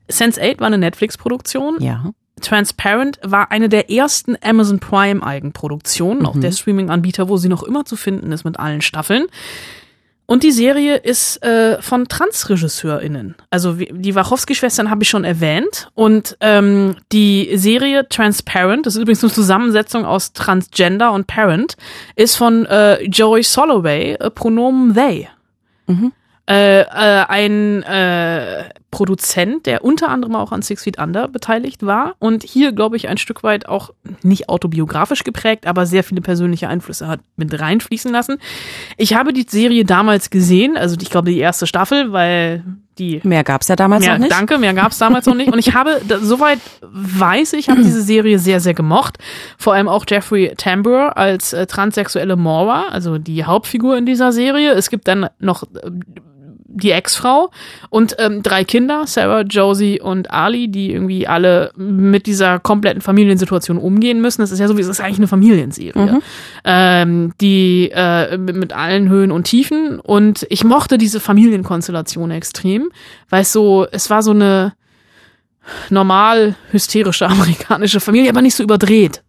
Sense8 0.10 0.60
war 0.60 0.68
eine 0.68 0.80
Netflix-Produktion. 0.80 1.76
Ja. 1.82 2.14
Transparent 2.42 3.20
war 3.22 3.52
eine 3.52 3.70
der 3.70 3.92
ersten 3.92 4.36
Amazon 4.44 4.80
Prime 4.80 5.22
Eigenproduktionen, 5.22 6.26
auch 6.26 6.38
der 6.38 6.52
Streaming-Anbieter, 6.52 7.30
wo 7.30 7.38
sie 7.38 7.48
noch 7.48 7.62
immer 7.62 7.86
zu 7.86 7.96
finden 7.96 8.32
ist 8.32 8.44
mit 8.44 8.60
allen 8.60 8.82
Staffeln. 8.82 9.28
Und 10.28 10.44
die 10.44 10.52
Serie 10.52 10.96
ist 10.96 11.44
äh, 11.44 11.82
von 11.82 12.08
Trans-RegisseurInnen. 12.08 13.36
Also 13.52 13.74
die 13.74 14.16
Wachowski-Schwestern 14.16 14.90
habe 14.90 15.04
ich 15.04 15.10
schon 15.10 15.24
erwähnt. 15.24 15.90
Und 15.94 16.36
ähm, 16.42 16.96
die 17.12 17.52
Serie 17.56 18.10
Transparent, 18.10 18.86
das 18.86 18.96
ist 18.96 19.02
übrigens 19.02 19.24
eine 19.24 19.32
Zusammensetzung 19.32 20.04
aus 20.06 20.34
Transgender 20.34 21.12
und 21.12 21.28
Parent, 21.28 21.78
ist 22.16 22.36
von 22.36 22.66
äh, 22.66 23.04
Joey 23.04 23.44
Soloway, 23.44 24.14
äh, 24.14 24.32
Pronomen 24.32 24.96
they. 24.96 25.30
Äh, 26.48 26.82
äh, 26.82 26.86
ein 27.28 27.82
äh, 27.84 28.70
Produzent, 28.92 29.66
der 29.66 29.84
unter 29.84 30.10
anderem 30.10 30.36
auch 30.36 30.52
an 30.52 30.62
Six 30.62 30.84
Feet 30.84 31.00
Under 31.00 31.28
beteiligt 31.28 31.84
war 31.84 32.16
und 32.20 32.44
hier, 32.44 32.72
glaube 32.72 32.98
ich, 32.98 33.08
ein 33.08 33.18
Stück 33.18 33.42
weit 33.42 33.68
auch 33.68 33.90
nicht 34.22 34.48
autobiografisch 34.48 35.24
geprägt, 35.24 35.66
aber 35.66 35.88
sehr 35.88 36.04
viele 36.04 36.22
persönliche 36.22 36.70
Einflüsse 36.70 37.08
hat 37.08 37.20
mit 37.36 37.60
reinfließen 37.60 38.12
lassen. 38.12 38.38
Ich 38.96 39.16
habe 39.16 39.34
die 39.34 39.48
Serie 39.50 39.86
damals 39.86 40.30
gesehen, 40.30 40.78
also 40.78 40.96
ich 41.02 41.10
glaube 41.10 41.32
die 41.32 41.40
erste 41.40 41.66
Staffel, 41.66 42.12
weil 42.12 42.64
die 43.00 43.20
Mehr 43.24 43.44
gab's 43.44 43.68
ja 43.68 43.76
damals 43.76 44.06
mehr, 44.06 44.14
noch 44.14 44.20
nicht. 44.20 44.32
Danke, 44.32 44.58
mehr 44.58 44.74
gab's 44.74 45.00
damals 45.00 45.26
noch 45.26 45.36
nicht. 45.36 45.52
Und 45.52 45.60
ich 45.60 45.74
habe, 45.74 46.00
da, 46.08 46.20
soweit 46.20 46.60
weiß 46.82 47.54
ich, 47.54 47.70
habe 47.70 47.82
diese 47.82 48.02
Serie 48.02 48.40
sehr, 48.40 48.60
sehr 48.62 48.74
gemocht. 48.74 49.18
Vor 49.58 49.74
allem 49.74 49.90
auch 49.90 50.06
Jeffrey 50.08 50.54
Tambor 50.56 51.18
als 51.18 51.52
äh, 51.54 51.68
transsexuelle 51.68 52.36
Maura, 52.38 52.86
also 52.92 53.18
die 53.18 53.44
Hauptfigur 53.44 53.98
in 53.98 54.06
dieser 54.06 54.32
Serie. 54.32 54.72
Es 54.72 54.90
gibt 54.90 55.08
dann 55.08 55.28
noch 55.40 55.64
äh, 55.64 55.92
die 56.76 56.92
Ex-Frau 56.92 57.52
und 57.90 58.16
ähm, 58.20 58.44
drei 58.44 58.64
Kinder, 58.64 59.08
Sarah, 59.08 59.42
Josie 59.42 60.00
und 60.02 60.30
Ali, 60.32 60.68
die 60.68 60.92
irgendwie 60.92 61.28
alle 61.28 61.72
mit 61.76 62.28
dieser 62.28 62.60
kompletten 62.60 63.02
Familiensituation 63.02 63.78
umgehen 63.78 64.22
müssen. 64.22 64.42
Das 64.42 64.52
ist 64.52 64.60
ja 64.60 64.68
so, 64.68 64.78
wie 64.78 64.82
es 64.82 64.88
ist 64.88 65.00
eigentlich 65.00 65.18
eine 65.18 65.28
Familienserie, 65.28 66.22
ähm, 66.64 67.34
die 67.40 67.90
äh, 67.94 68.38
mit, 68.38 68.56
mit 68.58 68.74
allen 68.74 69.10
Höhen 69.10 69.32
und 69.32 69.46
Tiefen. 69.46 70.00
Und 70.00 70.46
ich 70.50 70.64
mochte 70.64 70.98
diese 70.98 71.20
Familienkonstellation 71.20 72.30
extrem, 72.32 72.90
weil 73.30 73.42
es 73.42 73.52
so, 73.52 73.88
es 73.92 74.10
war 74.10 74.22
so 74.22 74.32
eine 74.32 74.74
normal 75.90 76.56
hysterische 76.72 77.28
amerikanische 77.30 78.00
Familie, 78.00 78.30
aber 78.30 78.42
nicht 78.42 78.56
so 78.56 78.64
überdreht. 78.64 79.24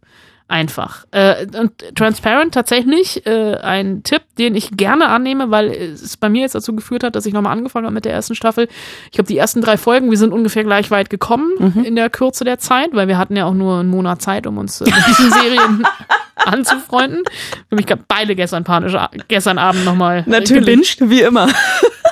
Einfach. 0.48 1.04
Äh, 1.10 1.46
und 1.58 1.72
Transparent 1.96 2.54
tatsächlich 2.54 3.26
äh, 3.26 3.56
ein 3.56 4.04
Tipp, 4.04 4.22
den 4.38 4.54
ich 4.54 4.70
gerne 4.70 5.08
annehme, 5.08 5.50
weil 5.50 5.72
es 5.72 6.16
bei 6.16 6.28
mir 6.28 6.42
jetzt 6.42 6.54
dazu 6.54 6.76
geführt 6.76 7.02
hat, 7.02 7.16
dass 7.16 7.26
ich 7.26 7.34
nochmal 7.34 7.52
angefangen 7.52 7.86
habe 7.86 7.94
mit 7.94 8.04
der 8.04 8.12
ersten 8.12 8.36
Staffel. 8.36 8.68
Ich 9.06 9.12
glaube, 9.12 9.26
die 9.26 9.36
ersten 9.36 9.60
drei 9.60 9.76
Folgen, 9.76 10.08
wir 10.08 10.18
sind 10.18 10.32
ungefähr 10.32 10.62
gleich 10.62 10.92
weit 10.92 11.10
gekommen 11.10 11.74
in 11.84 11.96
der 11.96 12.10
Kürze 12.10 12.44
der 12.44 12.60
Zeit, 12.60 12.90
weil 12.92 13.08
wir 13.08 13.18
hatten 13.18 13.34
ja 13.34 13.44
auch 13.44 13.54
nur 13.54 13.80
einen 13.80 13.88
Monat 13.88 14.22
Zeit, 14.22 14.46
um 14.46 14.56
uns 14.58 14.80
äh, 14.80 14.84
mit 14.84 15.06
diesen 15.08 15.32
Serien 15.32 15.82
anzufreunden. 16.36 17.24
Für 17.68 17.74
mich 17.74 17.86
gab 17.86 18.06
beide 18.06 18.36
gestern 18.36 18.62
panisch, 18.62 18.94
gestern 19.26 19.58
Abend 19.58 19.84
nochmal 19.84 20.22
gebinged. 20.22 21.10
wie 21.10 21.22
immer. 21.22 21.48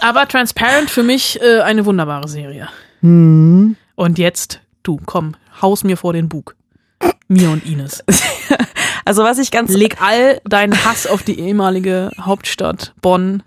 Aber 0.00 0.26
Transparent 0.26 0.90
für 0.90 1.04
mich 1.04 1.40
äh, 1.40 1.60
eine 1.60 1.86
wunderbare 1.86 2.26
Serie. 2.26 2.68
Hm. 3.00 3.76
Und 3.94 4.18
jetzt, 4.18 4.60
du, 4.82 4.98
komm, 5.06 5.36
haus 5.62 5.84
mir 5.84 5.96
vor 5.96 6.12
den 6.12 6.28
Bug. 6.28 6.56
Mir 7.28 7.50
und 7.50 7.64
Ines. 7.66 8.02
Also 9.06 9.22
was 9.22 9.38
ich 9.38 9.50
ganz 9.50 9.70
Leg 9.70 10.00
all 10.00 10.40
deinen 10.46 10.84
Hass 10.84 11.06
auf 11.06 11.22
die 11.22 11.38
ehemalige 11.38 12.10
Hauptstadt 12.18 12.94
Bonn. 13.02 13.42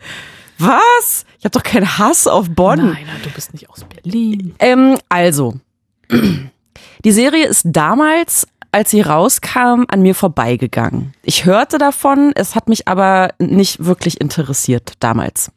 was? 0.60 1.26
Ich 1.40 1.46
habe 1.46 1.52
doch 1.52 1.64
keinen 1.64 1.98
Hass 1.98 2.28
auf 2.28 2.48
Bonn. 2.50 2.78
Nein, 2.78 3.06
nein, 3.08 3.22
du 3.24 3.30
bist 3.32 3.54
nicht 3.54 3.68
aus 3.70 3.84
Berlin. 3.84 4.54
Ähm, 4.60 5.00
also, 5.10 5.56
die 7.04 7.12
Serie 7.12 7.48
ist 7.48 7.64
damals, 7.66 8.48
als 8.72 8.92
sie 8.92 9.02
rauskam, 9.02 9.86
an 9.88 10.02
mir 10.04 10.14
vorbeigegangen. 10.14 11.14
Ich 11.24 11.46
hörte 11.46 11.80
davon, 11.80 12.34
es 12.36 12.54
hat 12.54 12.70
mich 12.70 12.88
aber 12.88 13.30
nicht 13.40 13.84
wirklich 13.84 14.22
interessiert 14.22 14.94
damals. 15.00 15.52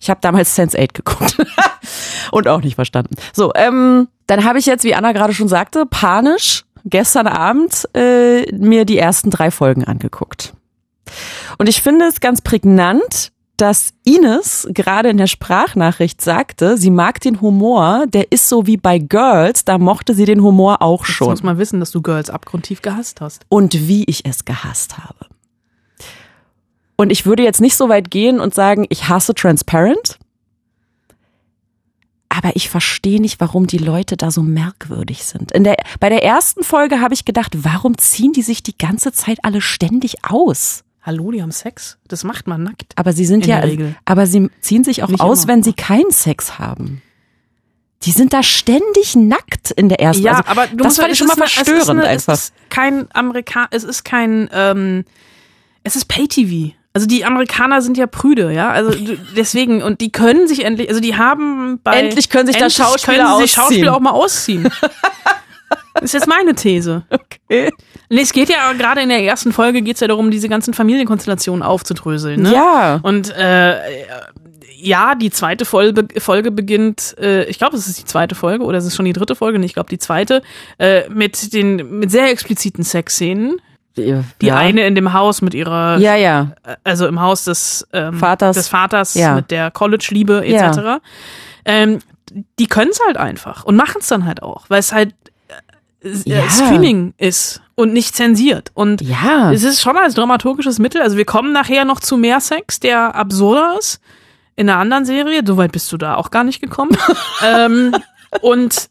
Ich 0.00 0.08
habe 0.08 0.20
damals 0.22 0.58
Sense8 0.58 0.94
geguckt 0.94 1.36
und 2.30 2.48
auch 2.48 2.62
nicht 2.62 2.76
verstanden. 2.76 3.16
So, 3.34 3.52
ähm, 3.54 4.08
dann 4.26 4.44
habe 4.44 4.58
ich 4.58 4.64
jetzt, 4.66 4.84
wie 4.84 4.94
Anna 4.94 5.12
gerade 5.12 5.34
schon 5.34 5.48
sagte, 5.48 5.84
panisch 5.84 6.64
gestern 6.84 7.26
Abend 7.26 7.88
äh, 7.94 8.50
mir 8.52 8.84
die 8.84 8.98
ersten 8.98 9.30
drei 9.30 9.50
Folgen 9.50 9.84
angeguckt. 9.84 10.54
Und 11.58 11.68
ich 11.68 11.82
finde 11.82 12.06
es 12.06 12.20
ganz 12.20 12.40
prägnant, 12.40 13.32
dass 13.56 13.92
Ines 14.04 14.66
gerade 14.72 15.08
in 15.08 15.18
der 15.18 15.26
Sprachnachricht 15.26 16.20
sagte, 16.20 16.76
sie 16.76 16.90
mag 16.90 17.20
den 17.20 17.40
Humor, 17.40 18.06
der 18.08 18.32
ist 18.32 18.48
so 18.48 18.66
wie 18.66 18.76
bei 18.76 18.98
Girls, 18.98 19.64
da 19.64 19.78
mochte 19.78 20.14
sie 20.14 20.24
den 20.24 20.42
Humor 20.42 20.82
auch 20.82 21.06
Jetzt 21.06 21.16
schon. 21.16 21.28
muss 21.28 21.42
man 21.42 21.58
wissen, 21.58 21.78
dass 21.78 21.90
du 21.92 22.02
Girls 22.02 22.30
abgrundtief 22.30 22.82
gehasst 22.82 23.20
hast. 23.20 23.44
Und 23.48 23.86
wie 23.86 24.04
ich 24.04 24.24
es 24.26 24.44
gehasst 24.44 24.98
habe. 24.98 25.26
Und 26.96 27.10
ich 27.10 27.26
würde 27.26 27.42
jetzt 27.42 27.60
nicht 27.60 27.76
so 27.76 27.88
weit 27.88 28.10
gehen 28.10 28.40
und 28.40 28.54
sagen, 28.54 28.86
ich 28.88 29.08
hasse 29.08 29.34
Transparent. 29.34 30.18
Aber 32.34 32.56
ich 32.56 32.70
verstehe 32.70 33.20
nicht, 33.20 33.40
warum 33.40 33.66
die 33.66 33.76
Leute 33.76 34.16
da 34.16 34.30
so 34.30 34.42
merkwürdig 34.42 35.24
sind. 35.24 35.52
In 35.52 35.64
der, 35.64 35.76
bei 36.00 36.08
der 36.08 36.22
ersten 36.24 36.64
Folge 36.64 37.00
habe 37.02 37.12
ich 37.12 37.26
gedacht, 37.26 37.52
warum 37.64 37.98
ziehen 37.98 38.32
die 38.32 38.40
sich 38.42 38.62
die 38.62 38.76
ganze 38.78 39.12
Zeit 39.12 39.38
alle 39.42 39.60
ständig 39.60 40.24
aus? 40.24 40.82
Hallo, 41.02 41.30
die 41.30 41.42
haben 41.42 41.50
Sex? 41.52 41.98
Das 42.08 42.24
macht 42.24 42.46
man 42.46 42.62
nackt. 42.62 42.92
Aber 42.96 43.12
sie 43.12 43.26
sind 43.26 43.44
In 43.44 43.50
ja, 43.50 43.62
aber 44.06 44.26
sie 44.26 44.48
ziehen 44.60 44.82
sich 44.82 45.02
auch 45.02 45.08
Nicht 45.08 45.20
aus, 45.20 45.44
immer. 45.44 45.52
wenn 45.54 45.62
sie 45.62 45.74
keinen 45.74 46.10
Sex 46.10 46.58
haben. 46.58 47.02
Die 48.04 48.12
sind 48.12 48.32
da 48.32 48.42
ständig 48.42 49.14
nackt 49.14 49.70
in 49.72 49.88
der 49.90 50.00
ersten. 50.00 50.22
Ja, 50.24 50.38
also, 50.38 50.44
aber 50.50 50.66
du 50.68 50.76
das 50.78 50.84
musst 50.86 50.96
fand 50.96 51.02
halt- 51.08 51.12
ich 51.12 51.18
schon 51.18 51.26
mal 51.26 51.34
ist 51.34 51.40
eine- 51.40 51.44
es 51.44 51.50
ist 51.52 51.68
verstörend 51.68 52.00
eine, 52.00 52.08
einfach. 52.08 52.32
Es 52.34 52.40
ist 52.44 52.54
kein 52.70 53.08
Amerika, 53.14 53.66
es 53.70 53.84
ist 53.84 54.04
kein, 54.04 54.48
ähm, 54.52 55.04
es 55.84 55.96
ist 55.96 56.06
Pay-TV. 56.06 56.74
Also 56.94 57.06
die 57.06 57.24
Amerikaner 57.24 57.80
sind 57.80 57.96
ja 57.96 58.06
prüde, 58.06 58.52
ja. 58.52 58.70
Also 58.70 58.92
deswegen 59.36 59.82
und 59.82 60.00
die 60.00 60.12
können 60.12 60.46
sich 60.46 60.64
endlich, 60.64 60.88
also 60.90 61.00
die 61.00 61.16
haben 61.16 61.80
bei 61.82 61.98
Endlich 61.98 62.28
können 62.28 62.46
sich 62.46 62.56
da 62.56 62.68
Schauspieler 62.68 63.24
können 63.24 63.38
sich 63.38 63.58
ausziehen. 63.58 63.64
Schauspieler 63.64 63.96
auch 63.96 64.00
mal 64.00 64.10
ausziehen. 64.10 64.64
das 65.94 66.04
ist 66.04 66.12
jetzt 66.12 66.28
meine 66.28 66.54
These. 66.54 67.04
Okay. 67.10 67.70
Nee, 68.10 68.20
es 68.20 68.32
geht 68.34 68.50
ja 68.50 68.72
gerade 68.74 69.00
in 69.00 69.08
der 69.08 69.22
ersten 69.22 69.52
Folge 69.52 69.80
geht's 69.80 70.00
ja 70.00 70.06
darum, 70.06 70.30
diese 70.30 70.50
ganzen 70.50 70.74
Familienkonstellationen 70.74 71.62
aufzudröseln. 71.62 72.42
Ne? 72.42 72.52
Ja. 72.52 73.00
Und 73.02 73.34
äh, 73.34 73.78
ja, 74.82 75.14
die 75.14 75.30
zweite 75.30 75.64
Folge, 75.64 76.08
Folge 76.20 76.50
beginnt, 76.50 77.16
äh, 77.18 77.44
ich 77.44 77.56
glaube, 77.56 77.76
es 77.76 77.86
ist 77.86 78.00
die 78.00 78.04
zweite 78.04 78.34
Folge 78.34 78.64
oder 78.64 78.78
es 78.78 78.84
ist 78.84 78.96
schon 78.96 79.04
die 79.04 79.12
dritte 79.12 79.36
Folge, 79.36 79.58
nee, 79.58 79.66
ich 79.66 79.74
glaube 79.74 79.88
die 79.88 79.98
zweite, 79.98 80.42
äh, 80.78 81.08
mit 81.08 81.54
den 81.54 82.00
mit 82.00 82.10
sehr 82.10 82.30
expliziten 82.30 82.84
Sexszenen. 82.84 83.60
Die 83.96 84.22
ja. 84.42 84.56
eine 84.56 84.86
in 84.86 84.94
dem 84.94 85.12
Haus 85.12 85.42
mit 85.42 85.54
ihrer, 85.54 85.98
Ja, 85.98 86.14
ja. 86.16 86.52
also 86.84 87.06
im 87.06 87.20
Haus 87.20 87.44
des 87.44 87.86
ähm, 87.92 88.14
Vaters. 88.14 88.56
des 88.56 88.68
Vaters 88.68 89.14
Ja. 89.14 89.34
mit 89.34 89.50
der 89.50 89.70
College-Liebe 89.70 90.44
etc. 90.46 90.76
Ja. 90.78 91.00
Ähm, 91.64 91.98
die 92.58 92.66
können 92.66 92.90
es 92.90 93.00
halt 93.06 93.16
einfach 93.18 93.64
und 93.64 93.76
machen 93.76 93.98
es 94.00 94.06
dann 94.08 94.24
halt 94.24 94.42
auch, 94.42 94.64
weil 94.68 94.78
es 94.80 94.92
halt 94.92 95.14
äh, 96.02 96.10
Ja. 96.24 96.48
Streaming 96.48 97.14
ist 97.18 97.60
und 97.74 97.92
nicht 97.92 98.16
zensiert. 98.16 98.70
Und 98.74 99.00
Ja. 99.02 99.52
es 99.52 99.62
ist 99.62 99.80
schon 99.82 99.96
als 99.96 100.14
dramaturgisches 100.14 100.78
Mittel. 100.78 101.02
Also 101.02 101.16
wir 101.16 101.24
kommen 101.26 101.52
nachher 101.52 101.84
noch 101.84 102.00
zu 102.00 102.16
mehr 102.16 102.40
Sex, 102.40 102.80
der 102.80 103.14
absurder 103.14 103.76
ist. 103.78 104.00
In 104.56 104.68
einer 104.68 104.78
anderen 104.78 105.04
Serie. 105.04 105.42
So 105.46 105.56
weit 105.56 105.72
bist 105.72 105.90
du 105.92 105.96
da 105.96 106.14
auch 106.16 106.30
gar 106.30 106.44
nicht 106.44 106.60
gekommen. 106.60 106.96
ähm, 107.44 107.94
und 108.40 108.88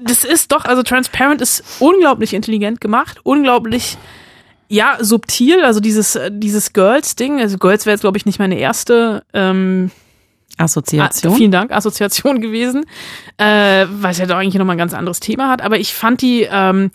das 0.00 0.24
ist 0.24 0.52
doch, 0.52 0.64
also 0.64 0.82
Transparent 0.82 1.40
ist 1.40 1.62
unglaublich 1.80 2.34
intelligent 2.34 2.80
gemacht, 2.80 3.18
unglaublich, 3.22 3.96
ja, 4.68 4.98
subtil. 5.00 5.64
Also 5.64 5.80
dieses, 5.80 6.16
äh, 6.16 6.30
dieses 6.32 6.72
Girls-Ding. 6.72 7.40
Also 7.40 7.58
Girls 7.58 7.86
wäre 7.86 7.94
jetzt, 7.94 8.02
glaube 8.02 8.18
ich, 8.18 8.26
nicht 8.26 8.38
meine 8.38 8.58
erste 8.58 9.24
ähm, 9.32 9.90
Assoziation. 10.58 11.32
Ah, 11.32 11.36
vielen 11.36 11.50
Dank, 11.52 11.72
Assoziation 11.72 12.40
gewesen, 12.40 12.84
äh, 13.38 13.86
weil 13.90 14.10
es 14.10 14.18
ja 14.18 14.26
doch 14.26 14.36
eigentlich 14.36 14.54
nochmal 14.54 14.74
ein 14.74 14.78
ganz 14.78 14.94
anderes 14.94 15.20
Thema 15.20 15.48
hat. 15.48 15.62
Aber 15.62 15.78
ich 15.78 15.94
fand 15.94 16.20
die, 16.20 16.46
ähm, 16.50 16.90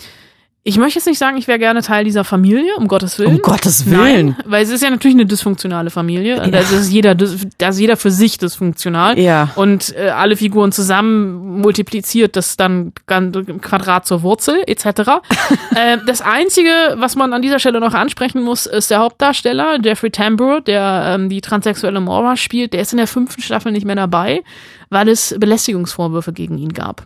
ich 0.65 0.77
möchte 0.77 0.97
jetzt 0.97 1.07
nicht 1.07 1.19
sagen, 1.19 1.35
ich 1.35 1.49
wäre 1.49 1.59
gerne 1.59 1.81
Teil 1.81 2.05
dieser 2.05 2.23
Familie, 2.23 2.77
um 2.77 2.87
Gottes 2.87 3.19
Willen. 3.19 3.35
Um 3.35 3.41
Gottes 3.41 3.85
Willen. 3.85 4.27
Nein, 4.27 4.35
weil 4.45 4.63
es 4.63 4.69
ist 4.69 4.81
ja 4.81 4.89
natürlich 4.89 5.15
eine 5.15 5.25
dysfunktionale 5.25 5.89
Familie. 5.89 6.37
Ja. 6.37 6.47
Das 6.47 6.71
ist 6.71 6.89
jeder, 6.89 7.15
das 7.15 7.33
ist 7.33 7.79
jeder 7.79 7.97
für 7.97 8.11
sich 8.11 8.37
dysfunktional. 8.37 9.19
Ja. 9.19 9.49
Und 9.55 9.93
äh, 9.97 10.09
alle 10.11 10.37
Figuren 10.37 10.71
zusammen 10.71 11.59
multipliziert 11.59 12.37
das 12.37 12.55
dann 12.55 12.93
Quadrat 13.05 14.07
zur 14.07 14.23
Wurzel 14.23 14.63
etc. 14.65 14.85
äh, 15.75 15.97
das 16.07 16.21
Einzige, 16.21 16.69
was 16.95 17.17
man 17.17 17.33
an 17.33 17.41
dieser 17.41 17.59
Stelle 17.59 17.81
noch 17.81 17.93
ansprechen 17.93 18.41
muss, 18.41 18.65
ist 18.65 18.89
der 18.89 18.99
Hauptdarsteller 18.99 19.79
Jeffrey 19.83 20.11
Tambor, 20.11 20.61
der 20.61 21.03
ähm, 21.07 21.27
die 21.27 21.41
transsexuelle 21.41 21.99
Maura 21.99 22.37
spielt. 22.37 22.71
Der 22.71 22.79
ist 22.79 22.93
in 22.93 22.97
der 22.97 23.07
fünften 23.07 23.41
Staffel 23.41 23.73
nicht 23.73 23.85
mehr 23.85 23.97
dabei, 23.97 24.41
weil 24.89 25.09
es 25.09 25.35
Belästigungsvorwürfe 25.37 26.31
gegen 26.31 26.57
ihn 26.57 26.71
gab. 26.71 27.05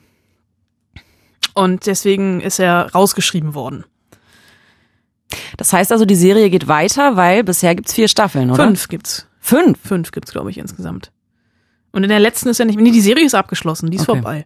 Und 1.57 1.87
deswegen 1.87 2.39
ist 2.39 2.59
er 2.59 2.91
rausgeschrieben 2.93 3.55
worden. 3.55 3.83
Das 5.57 5.73
heißt 5.73 5.91
also, 5.91 6.05
die 6.05 6.15
Serie 6.15 6.49
geht 6.51 6.67
weiter, 6.67 7.15
weil 7.15 7.43
bisher 7.43 7.73
gibt's 7.73 7.93
vier 7.93 8.07
Staffeln, 8.07 8.51
oder? 8.51 8.63
Fünf 8.65 8.87
gibt's. 8.87 9.27
Fünf? 9.39 9.79
Fünf 9.83 10.11
gibt's, 10.11 10.31
glaube 10.31 10.51
ich, 10.51 10.59
insgesamt. 10.59 11.11
Und 11.91 12.03
in 12.03 12.09
der 12.09 12.19
letzten 12.19 12.49
ist 12.49 12.59
ja 12.59 12.65
nicht, 12.65 12.79
nee, 12.79 12.91
die 12.91 13.01
Serie 13.01 13.25
ist 13.25 13.33
abgeschlossen, 13.33 13.89
die 13.89 13.97
ist 13.97 14.07
Okay. 14.07 14.19
vorbei. 14.21 14.45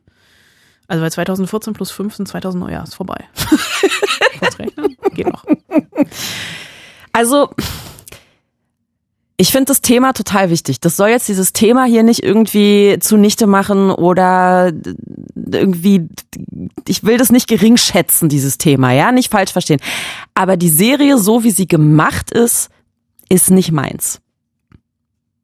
Also 0.88 1.03
bei 1.03 1.10
2014 1.10 1.74
plus 1.74 1.91
5 1.91 2.15
sind 2.15 2.27
2000, 2.27 2.63
oh 2.63 2.70
ja, 2.70 2.84
ist 2.84 2.96
vorbei. 2.96 3.25
Geht 5.13 5.27
noch. 5.27 5.46
Also, 7.12 7.50
Ich 9.38 9.51
finde 9.51 9.65
das 9.65 9.82
Thema 9.82 10.13
total 10.13 10.50
wichtig. 10.51 10.80
Das 10.82 10.96
soll 10.96 11.10
jetzt 11.10 11.27
dieses 11.27 11.51
Thema 11.51 11.86
hier 11.86 12.03
nicht 12.03 12.24
irgendwie 12.24 12.98
zunichte 13.00 13.48
machen 13.48 13.89
oder 13.89 14.72
irgendwie, 15.51 16.07
ich 16.88 17.03
will 17.03 17.17
das 17.17 17.31
nicht 17.31 17.48
gering 17.48 17.77
schätzen, 17.77 18.29
dieses 18.29 18.57
Thema, 18.57 18.91
ja, 18.91 19.12
nicht 19.12 19.31
falsch 19.31 19.51
verstehen. 19.51 19.81
Aber 20.33 20.57
die 20.57 20.69
Serie, 20.69 21.17
so 21.17 21.43
wie 21.43 21.51
sie 21.51 21.67
gemacht 21.67 22.31
ist, 22.31 22.69
ist 23.29 23.51
nicht 23.51 23.71
meins. 23.71 24.21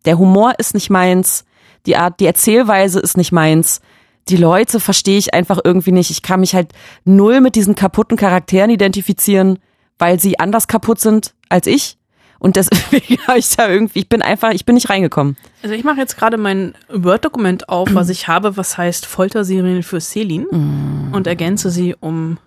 Der 0.06 0.18
Humor 0.18 0.54
ist 0.58 0.74
nicht 0.74 0.90
meins, 0.90 1.46
die 1.86 1.96
Art, 1.96 2.20
die 2.20 2.26
Erzählweise 2.26 3.00
ist 3.00 3.18
nicht 3.18 3.32
meins. 3.32 3.82
Die 4.30 4.38
Leute 4.38 4.80
verstehe 4.80 5.18
ich 5.18 5.34
einfach 5.34 5.60
irgendwie 5.64 5.94
nicht. 5.94 6.12
Ich 6.12 6.22
kann 6.22 6.42
mich 6.42 6.54
halt 6.54 6.74
null 7.06 7.40
mit 7.40 7.56
diesen 7.56 7.76
kaputten 7.76 8.18
Charakteren 8.18 8.70
identifizieren, 8.70 9.60
weil 9.98 10.20
sie 10.20 10.38
anders 10.38 10.68
kaputt 10.68 11.00
sind 11.00 11.34
als 11.50 11.66
ich. 11.66 11.98
Und 12.40 12.56
deswegen 12.56 13.18
habe 13.28 13.40
ich 13.40 13.56
da 13.56 13.68
irgendwie, 13.70 14.00
ich 14.00 14.10
bin 14.10 14.22
einfach, 14.22 14.52
ich 14.52 14.66
bin 14.66 14.76
nicht 14.76 14.90
reingekommen. 14.90 15.38
Also 15.64 15.74
ich 15.76 15.84
mache 15.84 15.98
jetzt 15.98 16.18
gerade 16.18 16.38
mein 16.38 16.76
Word-Dokument 16.90 17.68
auf, 17.70 17.90
was 17.94 18.10
ich 18.10 18.28
habe, 18.28 18.58
was 18.58 18.78
heißt 18.78 19.06
Folterserien 19.06 19.84
für 19.84 20.00
Selin 20.00 20.46
Mm. 20.52 21.14
und 21.14 21.26
ergänze 21.28 21.70
sie 21.72 21.96
um 22.00 22.38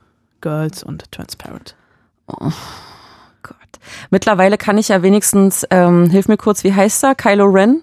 Girls 0.41 0.83
und 0.83 1.11
Transparent. 1.13 1.75
Gott. 3.43 3.57
Mittlerweile 4.11 4.57
kann 4.59 4.79
ich 4.79 4.89
ja 4.89 5.03
wenigstens, 5.03 5.67
ähm, 5.71 6.09
hilf 6.11 6.29
mir 6.29 6.37
kurz, 6.37 6.63
wie 6.65 6.73
heißt 6.73 7.03
er? 7.05 7.15
Kylo 7.15 7.47
Ren? 7.47 7.83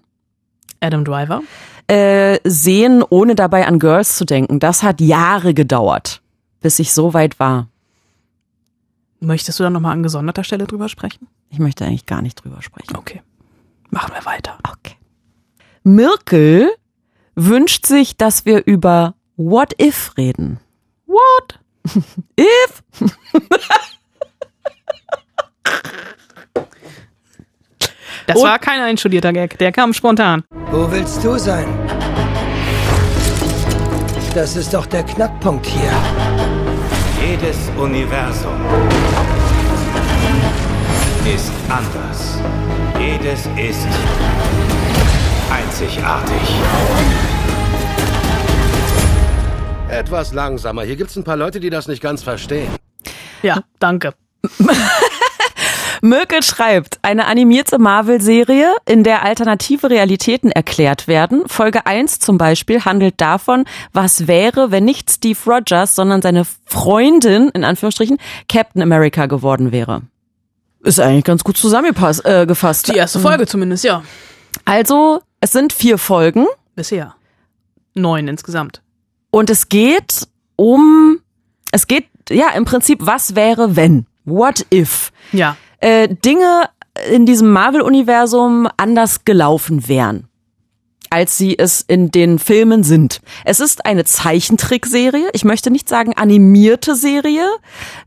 Adam 0.80 1.04
Driver. 1.04 1.42
Äh, 1.88 2.40
sehen, 2.44 3.04
ohne 3.10 3.36
dabei 3.36 3.68
an 3.68 3.80
Girls 3.80 4.16
zu 4.18 4.26
denken. 4.26 4.60
Das 4.60 4.84
hat 4.84 5.02
Jahre 5.02 5.54
gedauert, 5.54 6.22
bis 6.62 6.80
ich 6.80 6.94
so 6.94 7.14
weit 7.14 7.40
war. 7.40 7.68
Möchtest 9.20 9.60
du 9.60 9.64
da 9.64 9.70
nochmal 9.70 9.94
an 9.94 10.04
gesonderter 10.04 10.44
Stelle 10.44 10.66
drüber 10.68 10.90
sprechen? 10.90 11.28
Ich 11.50 11.60
möchte 11.60 11.86
eigentlich 11.86 12.06
gar 12.06 12.22
nicht 12.22 12.36
drüber 12.44 12.62
sprechen. 12.62 12.96
Okay. 12.96 13.22
Machen 13.90 14.14
wir 14.14 14.26
weiter. 14.26 14.58
Okay. 14.70 14.96
Mirkel 15.84 16.70
wünscht 17.36 17.86
sich, 17.86 18.18
dass 18.18 18.46
wir 18.46 18.66
über 18.66 19.16
What 19.38 19.80
If 19.82 20.18
reden. 20.18 20.60
What? 21.06 21.60
If? 22.36 22.84
Das 28.26 28.36
Und- 28.38 28.44
war 28.44 28.60
kein 28.60 28.82
einstudierter 28.82 29.32
Gag, 29.34 29.58
der 29.58 29.72
kam 29.72 29.94
spontan. 29.94 30.44
Wo 30.72 30.92
willst 30.92 31.24
du 31.24 31.38
sein? 31.38 31.66
Das 34.34 34.56
ist 34.56 34.74
doch 34.74 34.86
der 34.86 35.04
Knackpunkt 35.04 35.66
hier. 35.66 35.92
Jedes 37.26 37.70
Universum 37.78 38.54
ist 41.34 41.52
anders. 41.68 42.40
Jedes 43.00 43.48
ist 43.58 43.88
einzigartig. 45.52 46.42
Etwas 49.90 50.34
langsamer. 50.34 50.84
Hier 50.84 50.96
gibt's 50.96 51.18
ein 51.18 51.24
paar 51.26 51.36
Leute, 51.36 51.60
die 51.60 51.70
das 51.70 51.88
nicht 51.88 52.02
ganz 52.02 52.24
verstehen. 52.24 52.70
Ja, 53.44 53.62
danke. 53.80 54.14
Mirkel 56.02 56.44
schreibt, 56.44 57.00
eine 57.02 57.26
animierte 57.26 57.78
Marvel-Serie, 57.80 58.76
in 58.86 59.04
der 59.04 59.24
alternative 59.24 59.90
Realitäten 59.90 60.52
erklärt 60.52 61.08
werden. 61.08 61.44
Folge 61.48 61.86
1 61.86 62.20
zum 62.20 62.38
Beispiel 62.38 62.86
handelt 62.86 63.20
davon, 63.20 63.66
was 63.92 64.28
wäre, 64.28 64.72
wenn 64.72 64.86
nicht 64.86 65.12
Steve 65.12 65.40
Rogers, 65.46 65.96
sondern 65.96 66.22
seine 66.22 66.46
Freundin, 66.66 67.50
in 67.50 67.66
Anführungsstrichen, 67.66 68.18
Captain 68.48 68.82
America 68.82 69.26
geworden 69.26 69.72
wäre. 69.72 70.04
Ist 70.88 71.00
eigentlich 71.02 71.26
ganz 71.26 71.44
gut 71.44 71.58
zusammengefasst. 71.58 72.26
Äh, 72.26 72.46
gefasst. 72.46 72.88
Die 72.88 72.96
erste 72.96 73.20
Folge 73.20 73.46
zumindest, 73.46 73.84
ja. 73.84 74.04
Also, 74.64 75.22
es 75.42 75.52
sind 75.52 75.74
vier 75.74 75.98
Folgen 75.98 76.48
Bisher. 76.76 77.16
Neun 77.94 78.28
insgesamt. 78.28 78.82
und 79.32 79.50
es 79.50 79.68
geht 79.70 80.28
um, 80.56 81.20
es 81.72 81.88
geht, 81.88 82.06
ja, 82.30 82.50
im 82.56 82.66
Prinzip, 82.66 83.00
was 83.06 83.36
wäre, 83.36 83.76
wenn? 83.76 84.06
What 84.26 84.66
if? 84.72 85.12
Ja. 85.32 85.58
äh, 85.80 86.08
Dinge 86.08 86.70
in 87.12 87.26
diesem 87.26 87.52
Marvel-Universum 87.52 88.68
anders 88.78 89.26
gelaufen 89.26 89.88
wären, 89.88 90.27
als 91.12 91.38
sie 91.38 91.58
es 91.58 91.82
in 91.82 92.12
den 92.12 92.40
Filmen 92.40 92.84
sind. 92.84 93.22
Es 93.46 93.60
ist 93.60 93.86
eine 93.86 94.06
Zeichentrickserie. 94.06 95.30
Ich 95.34 95.44
möchte 95.44 95.72
nicht 95.72 95.90
sagen 95.90 96.14
animierte 96.16 96.96
Serie, 96.96 97.48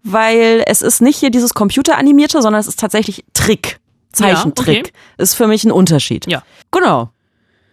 weil 0.03 0.63
es 0.67 0.83
ist 0.83 1.01
nicht 1.01 1.19
hier 1.19 1.31
dieses 1.31 1.55
Computeranimierte, 1.55 2.43
sondern 2.43 2.61
es 2.61 2.67
ist 2.67 2.79
tatsächlich 2.79 3.25
Trick. 3.33 3.81
Zeichentrick. 4.13 4.75
Ja, 4.75 4.81
okay. 4.83 4.93
Ist 5.19 5.35
für 5.35 5.47
mich 5.47 5.65
ein 5.65 5.73
Unterschied. 5.73 6.27
Ja. 6.27 6.43
Genau. 6.71 7.11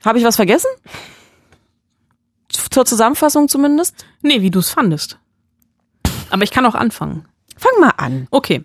Habe 0.06 0.20
ich 0.20 0.26
was 0.26 0.36
vergessen? 0.36 0.70
Zur 2.50 2.86
Zusammenfassung 2.86 3.48
zumindest? 3.48 4.06
Nee, 4.22 4.42
wie 4.42 4.52
du 4.52 4.60
es 4.60 4.70
fandest. 4.70 5.20
Aber 6.30 6.44
ich 6.44 6.52
kann 6.52 6.66
auch 6.66 6.76
anfangen. 6.76 7.26
Fang 7.58 7.80
mal 7.80 7.94
an. 7.98 8.28
Okay. 8.32 8.64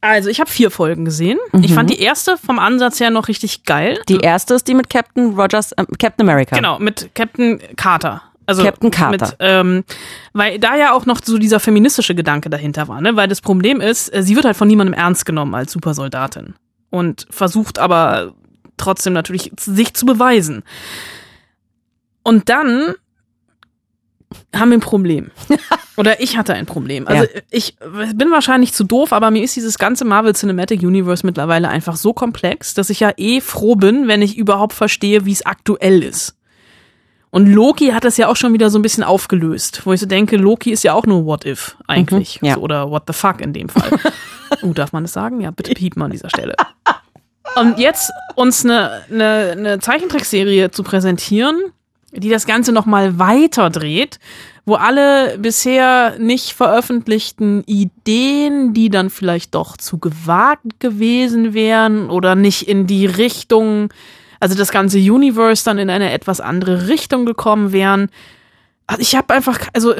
Also, 0.00 0.30
ich 0.30 0.40
habe 0.40 0.50
vier 0.50 0.70
Folgen 0.70 1.04
gesehen. 1.04 1.38
Ich 1.60 1.74
fand 1.74 1.90
die 1.90 2.00
erste 2.00 2.38
vom 2.38 2.58
Ansatz 2.58 3.00
her 3.00 3.10
noch 3.10 3.28
richtig 3.28 3.64
geil. 3.64 4.00
Die 4.08 4.18
erste 4.18 4.54
ist 4.54 4.66
die 4.66 4.74
mit 4.74 4.88
Captain 4.88 5.34
Rogers, 5.38 5.72
äh, 5.72 5.84
Captain 5.98 6.28
America. 6.28 6.56
Genau, 6.56 6.78
mit 6.78 7.10
Captain 7.14 7.60
Carter. 7.76 8.22
Also 8.46 8.64
Captain 8.64 8.90
Carter. 8.90 9.26
Mit, 9.26 9.36
ähm, 9.38 9.84
weil 10.32 10.58
da 10.58 10.76
ja 10.76 10.92
auch 10.92 11.06
noch 11.06 11.20
so 11.22 11.38
dieser 11.38 11.60
feministische 11.60 12.14
Gedanke 12.14 12.50
dahinter 12.50 12.88
war, 12.88 13.00
ne? 13.00 13.14
Weil 13.14 13.28
das 13.28 13.40
Problem 13.40 13.80
ist, 13.80 14.12
äh, 14.12 14.22
sie 14.22 14.34
wird 14.34 14.44
halt 14.44 14.56
von 14.56 14.66
niemandem 14.66 14.94
ernst 14.94 15.24
genommen 15.24 15.54
als 15.54 15.72
Supersoldatin 15.72 16.54
und 16.90 17.26
versucht 17.30 17.78
aber 17.78 18.34
trotzdem 18.76 19.12
natürlich 19.12 19.52
sich 19.58 19.94
zu 19.94 20.06
beweisen. 20.06 20.64
Und 22.22 22.48
dann 22.48 22.94
haben 24.54 24.70
wir 24.70 24.78
ein 24.78 24.80
Problem. 24.80 25.30
Oder 25.96 26.20
ich 26.20 26.36
hatte 26.36 26.54
ein 26.54 26.66
Problem. 26.66 27.06
Also 27.06 27.24
Ja. 27.24 27.40
ich 27.50 27.76
bin 28.14 28.30
wahrscheinlich 28.30 28.72
zu 28.72 28.84
doof, 28.84 29.12
aber 29.12 29.30
mir 29.30 29.42
ist 29.42 29.56
dieses 29.56 29.78
ganze 29.78 30.04
Marvel 30.04 30.34
Cinematic 30.34 30.82
Universe 30.82 31.26
mittlerweile 31.26 31.68
einfach 31.68 31.96
so 31.96 32.12
komplex, 32.12 32.74
dass 32.74 32.90
ich 32.90 33.00
ja 33.00 33.12
eh 33.16 33.40
froh 33.40 33.76
bin, 33.76 34.08
wenn 34.08 34.22
ich 34.22 34.36
überhaupt 34.36 34.72
verstehe, 34.72 35.24
wie 35.26 35.32
es 35.32 35.44
aktuell 35.44 36.02
ist. 36.02 36.36
Und 37.32 37.46
Loki 37.46 37.88
hat 37.88 38.04
das 38.04 38.16
ja 38.16 38.26
auch 38.26 38.34
schon 38.36 38.52
wieder 38.52 38.70
so 38.70 38.78
ein 38.78 38.82
bisschen 38.82 39.04
aufgelöst, 39.04 39.82
wo 39.84 39.92
ich 39.92 40.00
so 40.00 40.06
denke, 40.06 40.36
Loki 40.36 40.72
ist 40.72 40.82
ja 40.82 40.94
auch 40.94 41.06
nur 41.06 41.26
What 41.26 41.44
If 41.46 41.76
eigentlich. 41.86 42.42
Mhm, 42.42 42.48
ja. 42.48 42.56
oder 42.56 42.90
What 42.90 43.04
the 43.06 43.12
fuck 43.12 43.40
in 43.40 43.52
dem 43.52 43.68
Fall. 43.68 43.90
uh, 44.62 44.72
darf 44.72 44.92
man 44.92 45.04
das 45.04 45.12
sagen? 45.12 45.40
Ja, 45.40 45.52
bitte 45.52 45.74
piepen 45.74 46.02
an 46.02 46.10
dieser 46.10 46.28
Stelle. 46.28 46.54
Und 47.56 47.78
jetzt 47.78 48.10
uns 48.34 48.64
eine, 48.64 49.02
eine, 49.10 49.50
eine 49.52 49.78
Zeichentrickserie 49.78 50.70
zu 50.72 50.82
präsentieren, 50.82 51.56
die 52.12 52.28
das 52.28 52.46
Ganze 52.46 52.72
nochmal 52.72 53.18
weiter 53.18 53.70
dreht, 53.70 54.18
wo 54.64 54.74
alle 54.74 55.38
bisher 55.38 56.18
nicht 56.18 56.52
veröffentlichten 56.52 57.62
Ideen, 57.64 58.74
die 58.74 58.88
dann 58.88 59.10
vielleicht 59.10 59.54
doch 59.54 59.76
zu 59.76 59.98
gewagt 59.98 60.80
gewesen 60.80 61.54
wären 61.54 62.10
oder 62.10 62.34
nicht 62.34 62.68
in 62.68 62.86
die 62.86 63.06
Richtung, 63.06 63.92
also 64.38 64.56
das 64.56 64.70
ganze 64.70 64.98
Universe 64.98 65.64
dann 65.64 65.78
in 65.78 65.90
eine 65.90 66.12
etwas 66.12 66.40
andere 66.40 66.88
Richtung 66.88 67.26
gekommen 67.26 67.72
wären. 67.72 68.10
Also 68.86 69.02
ich 69.02 69.14
habe 69.14 69.32
einfach, 69.34 69.58
also 69.72 69.94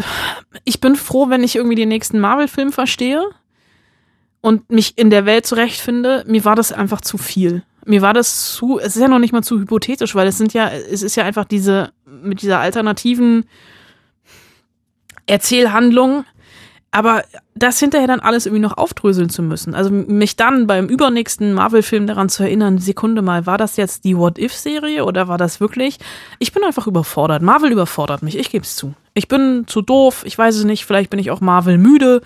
ich 0.64 0.80
bin 0.80 0.96
froh, 0.96 1.28
wenn 1.28 1.44
ich 1.44 1.56
irgendwie 1.56 1.76
den 1.76 1.88
nächsten 1.88 2.18
Marvel-Film 2.18 2.72
verstehe 2.72 3.24
und 4.40 4.70
mich 4.70 4.98
in 4.98 5.10
der 5.10 5.26
Welt 5.26 5.46
zurechtfinde. 5.46 6.24
Mir 6.26 6.44
war 6.44 6.56
das 6.56 6.72
einfach 6.72 7.00
zu 7.00 7.18
viel. 7.18 7.62
Mir 7.86 8.02
war 8.02 8.14
das 8.14 8.52
zu, 8.52 8.78
es 8.78 8.96
ist 8.96 9.02
ja 9.02 9.08
noch 9.08 9.18
nicht 9.18 9.32
mal 9.32 9.42
zu 9.42 9.58
hypothetisch, 9.58 10.14
weil 10.14 10.28
es 10.28 10.38
sind 10.38 10.52
ja, 10.52 10.68
es 10.68 11.02
ist 11.02 11.16
ja 11.16 11.24
einfach 11.24 11.44
diese, 11.44 11.92
mit 12.22 12.42
dieser 12.42 12.60
alternativen 12.60 13.44
Erzählhandlung, 15.26 16.24
aber 16.92 17.22
das 17.54 17.78
hinterher 17.78 18.08
dann 18.08 18.20
alles 18.20 18.46
irgendwie 18.46 18.62
noch 18.62 18.76
aufdröseln 18.76 19.28
zu 19.28 19.42
müssen. 19.42 19.74
Also 19.74 19.90
mich 19.90 20.34
dann 20.34 20.66
beim 20.66 20.86
übernächsten 20.86 21.52
Marvel-Film 21.52 22.06
daran 22.08 22.28
zu 22.28 22.42
erinnern, 22.42 22.78
Sekunde 22.78 23.22
mal, 23.22 23.46
war 23.46 23.58
das 23.58 23.76
jetzt 23.76 24.04
die 24.04 24.16
What-If-Serie 24.16 25.04
oder 25.04 25.28
war 25.28 25.38
das 25.38 25.60
wirklich? 25.60 25.98
Ich 26.40 26.52
bin 26.52 26.64
einfach 26.64 26.88
überfordert. 26.88 27.42
Marvel 27.42 27.70
überfordert 27.70 28.22
mich, 28.22 28.36
ich 28.36 28.50
gebe 28.50 28.64
es 28.64 28.74
zu. 28.74 28.94
Ich 29.14 29.28
bin 29.28 29.64
zu 29.68 29.82
doof, 29.82 30.22
ich 30.24 30.36
weiß 30.36 30.56
es 30.56 30.64
nicht, 30.64 30.84
vielleicht 30.84 31.10
bin 31.10 31.20
ich 31.20 31.30
auch 31.30 31.40
Marvel 31.40 31.78
müde. 31.78 32.22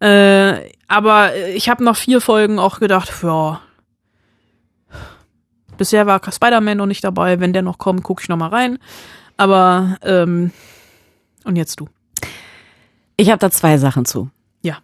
Äh, 0.00 0.70
aber 0.88 1.36
ich 1.54 1.68
habe 1.68 1.84
nach 1.84 1.96
vier 1.96 2.20
Folgen 2.20 2.58
auch 2.58 2.80
gedacht, 2.80 3.12
ja, 3.22 3.60
bisher 5.76 6.06
war 6.06 6.20
Spider-Man 6.28 6.78
noch 6.78 6.86
nicht 6.86 7.04
dabei. 7.04 7.38
Wenn 7.38 7.52
der 7.52 7.62
noch 7.62 7.78
kommt, 7.78 8.02
gucke 8.02 8.22
ich 8.22 8.28
noch 8.28 8.36
mal 8.36 8.48
rein. 8.48 8.78
Aber 9.38 9.96
ähm, 10.02 10.50
und 11.44 11.56
jetzt 11.56 11.80
du. 11.80 11.88
Ich 13.16 13.30
habe 13.30 13.38
da 13.38 13.50
zwei 13.50 13.78
Sachen 13.78 14.04
zu. 14.04 14.28
Ja. 14.62 14.78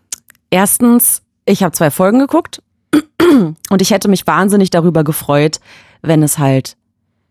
Erstens, 0.50 1.20
ich 1.44 1.62
habe 1.62 1.72
zwei 1.72 1.90
Folgen 1.90 2.18
geguckt 2.20 2.62
und 3.70 3.82
ich 3.82 3.90
hätte 3.90 4.08
mich 4.08 4.26
wahnsinnig 4.26 4.70
darüber 4.70 5.04
gefreut, 5.04 5.60
wenn 6.02 6.22
es 6.22 6.38
halt 6.38 6.76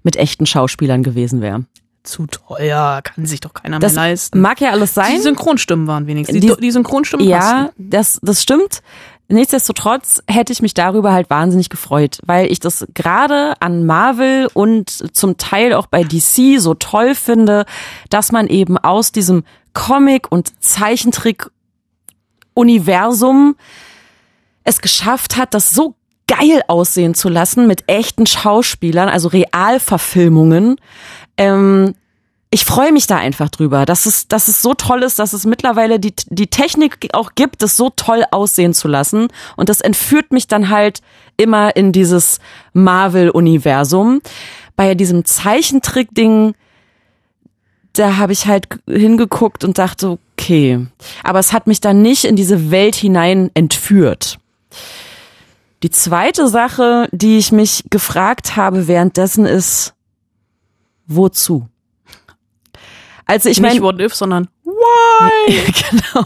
mit 0.03 0.15
echten 0.17 0.45
Schauspielern 0.45 1.01
gewesen 1.03 1.41
wäre. 1.41 1.65
Zu 2.03 2.27
teuer, 2.27 3.01
kann 3.01 3.25
sich 3.25 3.39
doch 3.39 3.53
keiner 3.53 3.79
Das 3.79 3.93
mehr 3.93 4.03
leisten. 4.03 4.41
mag 4.41 4.59
ja 4.59 4.71
alles 4.71 4.93
sein. 4.93 5.15
Die 5.15 5.21
Synchronstimmen 5.21 5.87
waren 5.87 6.05
wenigstens. 6.05 6.41
Die, 6.41 6.45
Die- 6.47 6.57
die 6.61 6.71
Synchronstimmen 6.71 7.25
Ja, 7.25 7.69
das, 7.77 8.19
das 8.21 8.43
stimmt. 8.43 8.81
Nichtsdestotrotz 9.33 10.21
hätte 10.27 10.53
ich 10.53 10.61
mich 10.61 10.75
darüber 10.75 11.11
halt 11.11 11.29
wahnsinnig 11.29 11.67
gefreut, 11.69 12.19
weil 12.25 12.49
ich 12.51 12.59
das 12.59 12.85
gerade 12.93 13.53
an 13.61 13.85
Marvel 13.85 14.49
und 14.53 14.89
zum 15.15 15.37
Teil 15.37 15.73
auch 15.73 15.85
bei 15.87 16.03
DC 16.03 16.59
so 16.59 16.73
toll 16.75 17.15
finde, 17.15 17.65
dass 18.09 18.31
man 18.31 18.47
eben 18.47 18.77
aus 18.77 19.11
diesem 19.11 19.43
Comic- 19.73 20.31
und 20.31 20.63
Zeichentrick-Universum 20.63 23.55
es 24.63 24.81
geschafft 24.81 25.35
hat, 25.35 25.55
das 25.55 25.71
so 25.71 25.95
geil 26.27 26.61
aussehen 26.67 27.15
zu 27.15 27.27
lassen 27.27 27.65
mit 27.65 27.85
echten 27.87 28.27
Schauspielern, 28.27 29.09
also 29.09 29.29
Realverfilmungen. 29.29 30.75
Ähm, 31.37 31.95
ich 32.53 32.65
freue 32.65 32.91
mich 32.91 33.07
da 33.07 33.17
einfach 33.17 33.49
drüber, 33.49 33.83
dass 33.87 34.05
es, 34.05 34.27
dass 34.27 34.47
es 34.47 34.61
so 34.61 34.75
toll 34.75 35.01
ist, 35.01 35.17
dass 35.17 35.33
es 35.33 35.43
mittlerweile 35.43 35.99
die, 35.99 36.13
die 36.29 36.45
Technik 36.45 37.09
auch 37.13 37.31
gibt, 37.33 37.63
es 37.63 37.75
so 37.75 37.89
toll 37.89 38.25
aussehen 38.29 38.75
zu 38.75 38.87
lassen. 38.87 39.29
Und 39.57 39.69
das 39.69 39.81
entführt 39.81 40.31
mich 40.31 40.45
dann 40.45 40.69
halt 40.69 41.01
immer 41.35 41.75
in 41.75 41.91
dieses 41.91 42.37
Marvel-Universum. 42.73 44.21
Bei 44.75 44.93
diesem 44.93 45.25
Zeichentrick-Ding, 45.25 46.53
da 47.93 48.17
habe 48.17 48.33
ich 48.33 48.45
halt 48.45 48.67
hingeguckt 48.87 49.63
und 49.63 49.79
dachte, 49.79 50.19
okay. 50.35 50.85
Aber 51.23 51.39
es 51.39 51.53
hat 51.53 51.65
mich 51.65 51.81
dann 51.81 52.03
nicht 52.03 52.23
in 52.23 52.35
diese 52.35 52.69
Welt 52.69 52.93
hinein 52.93 53.49
entführt. 53.55 54.37
Die 55.81 55.89
zweite 55.89 56.47
Sache, 56.47 57.09
die 57.11 57.39
ich 57.39 57.51
mich 57.51 57.85
gefragt 57.89 58.55
habe 58.55 58.87
währenddessen 58.87 59.47
ist, 59.47 59.95
wozu? 61.07 61.67
Also 63.25 63.49
ich 63.49 63.59
meine, 63.59 63.75
Nicht 63.75 63.83
What 63.83 63.99
If, 63.99 64.13
sondern 64.13 64.47
why? 64.63 65.61
genau. 65.89 66.25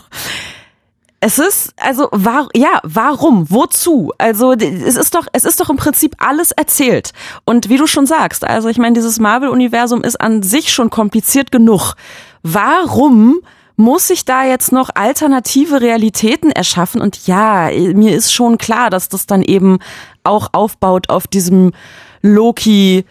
Es 1.20 1.40
ist 1.40 1.74
also 1.78 2.10
war 2.12 2.48
ja 2.56 2.80
warum? 2.84 3.50
Wozu? 3.50 4.12
Also 4.20 4.54
es 4.54 4.96
ist 4.96 5.16
doch 5.16 5.26
es 5.34 5.46
ist 5.46 5.60
doch 5.60 5.70
im 5.70 5.78
Prinzip 5.78 6.16
alles 6.20 6.52
erzählt. 6.52 7.12
Und 7.44 7.70
wie 7.70 7.78
du 7.78 7.88
schon 7.88 8.06
sagst 8.06 8.44
also 8.44 8.70
ich 8.70 8.78
meine 8.78 8.94
dieses 8.94 9.20
Marvel 9.20 9.50
Universum 9.50 10.04
ist 10.04 10.22
an 10.22 10.44
sich 10.44 10.72
schon 10.72 10.92
kompliziert 10.92 11.52
genug. 11.52 11.96
Warum 12.44 13.40
muss 13.76 14.10
ich 14.12 14.26
da 14.26 14.44
jetzt 14.46 14.72
noch 14.72 14.90
alternative 14.94 15.82
Realitäten 15.82 16.52
erschaffen? 16.52 17.02
Und 17.02 17.26
ja 17.26 17.72
mir 17.72 18.16
ist 18.16 18.32
schon 18.32 18.60
klar 18.60 18.92
dass 18.92 19.10
das 19.10 19.26
dann 19.26 19.42
eben 19.42 19.80
auch 20.24 20.50
aufbaut 20.52 21.10
auf 21.10 21.26
diesem 21.26 21.72
Loki 22.22 23.06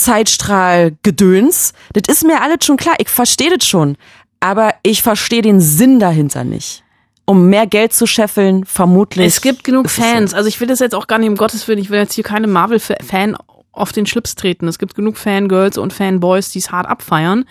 Zeitstrahl-Gedöns. 0.00 1.72
Das 1.92 2.14
ist 2.14 2.24
mir 2.24 2.42
alles 2.42 2.64
schon 2.64 2.76
klar. 2.76 2.94
Ich 2.98 3.08
verstehe 3.08 3.56
das 3.56 3.66
schon. 3.66 3.96
Aber 4.40 4.74
ich 4.82 5.02
verstehe 5.02 5.42
den 5.42 5.60
Sinn 5.60 6.00
dahinter 6.00 6.44
nicht. 6.44 6.82
Um 7.26 7.48
mehr 7.48 7.66
Geld 7.66 7.92
zu 7.92 8.06
scheffeln, 8.06 8.64
vermutlich. 8.64 9.26
es 9.26 9.40
gibt 9.40 9.62
genug 9.62 9.88
Fans. 9.88 10.32
so. 10.32 10.36
Also 10.36 10.48
ich 10.48 10.60
will 10.60 10.66
das 10.66 10.80
jetzt 10.80 10.94
auch 10.94 11.06
gar 11.06 11.18
nicht 11.18 11.28
um 11.28 11.36
Gottes 11.36 11.68
Willen, 11.68 11.78
ich 11.78 11.90
will 11.90 12.00
jetzt 12.00 12.14
hier 12.14 12.24
keine 12.24 12.48
Marvel-Fan 12.48 13.36
auf 13.70 13.92
den 13.92 14.06
Schlips 14.06 14.34
treten. 14.34 14.66
Es 14.66 14.78
gibt 14.78 14.94
genug 14.96 15.16
Fangirls 15.16 15.78
und 15.78 15.92
Fanboys, 15.92 16.50
die 16.50 16.58
es 16.58 16.72
hart 16.72 16.88
abfeiern. 16.88 17.44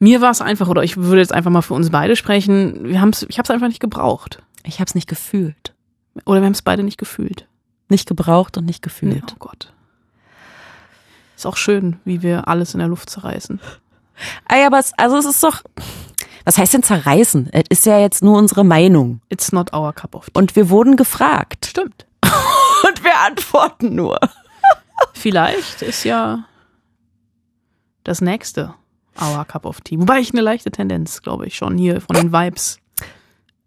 Mir 0.00 0.20
war 0.20 0.32
es 0.32 0.40
einfach, 0.40 0.66
oder 0.68 0.82
ich 0.82 0.96
würde 0.96 1.20
jetzt 1.20 1.32
einfach 1.32 1.52
mal 1.52 1.62
für 1.62 1.74
uns 1.74 1.90
beide 1.90 2.16
sprechen, 2.16 2.88
wir 2.88 3.00
haben's, 3.00 3.24
ich 3.28 3.38
habe 3.38 3.44
es 3.44 3.50
einfach 3.50 3.68
nicht 3.68 3.78
gebraucht. 3.78 4.42
Ich 4.64 4.80
habe 4.80 4.88
es 4.88 4.96
nicht 4.96 5.08
gefühlt. 5.08 5.74
Oder 6.24 6.40
wir 6.40 6.46
haben 6.46 6.52
es 6.52 6.62
beide 6.62 6.82
nicht 6.82 6.98
gefühlt. 6.98 7.46
Nicht 7.88 8.08
gebraucht 8.08 8.56
und 8.56 8.64
nicht 8.64 8.82
gefühlt. 8.82 9.22
Oh 9.32 9.36
Gott. 9.38 9.72
Ist 11.42 11.46
auch 11.46 11.56
schön, 11.56 11.98
wie 12.04 12.22
wir 12.22 12.46
alles 12.46 12.72
in 12.72 12.78
der 12.78 12.86
Luft 12.86 13.10
zerreißen. 13.10 13.58
Ey, 14.48 14.64
aber 14.64 14.78
es, 14.78 14.92
also 14.96 15.16
es 15.16 15.24
ist 15.24 15.42
doch, 15.42 15.64
was 16.44 16.56
heißt 16.56 16.74
denn 16.74 16.84
zerreißen? 16.84 17.48
Es 17.50 17.64
ist 17.68 17.84
ja 17.84 17.98
jetzt 17.98 18.22
nur 18.22 18.38
unsere 18.38 18.62
Meinung. 18.62 19.20
It's 19.28 19.50
not 19.50 19.74
our 19.74 19.92
cup 19.92 20.14
of 20.14 20.26
tea. 20.26 20.30
Und 20.34 20.54
wir 20.54 20.70
wurden 20.70 20.94
gefragt. 20.94 21.66
Stimmt. 21.66 22.06
Und 22.22 23.02
wir 23.02 23.18
antworten 23.26 23.96
nur. 23.96 24.20
Vielleicht 25.14 25.82
ist 25.82 26.04
ja 26.04 26.44
das 28.04 28.20
nächste 28.20 28.74
our 29.20 29.44
cup 29.44 29.66
of 29.66 29.80
tea. 29.80 29.98
Wobei 29.98 30.20
ich 30.20 30.30
eine 30.30 30.42
leichte 30.42 30.70
Tendenz, 30.70 31.22
glaube 31.22 31.48
ich, 31.48 31.56
schon 31.56 31.76
hier 31.76 32.00
von 32.02 32.14
den 32.14 32.32
Vibes. 32.32 32.78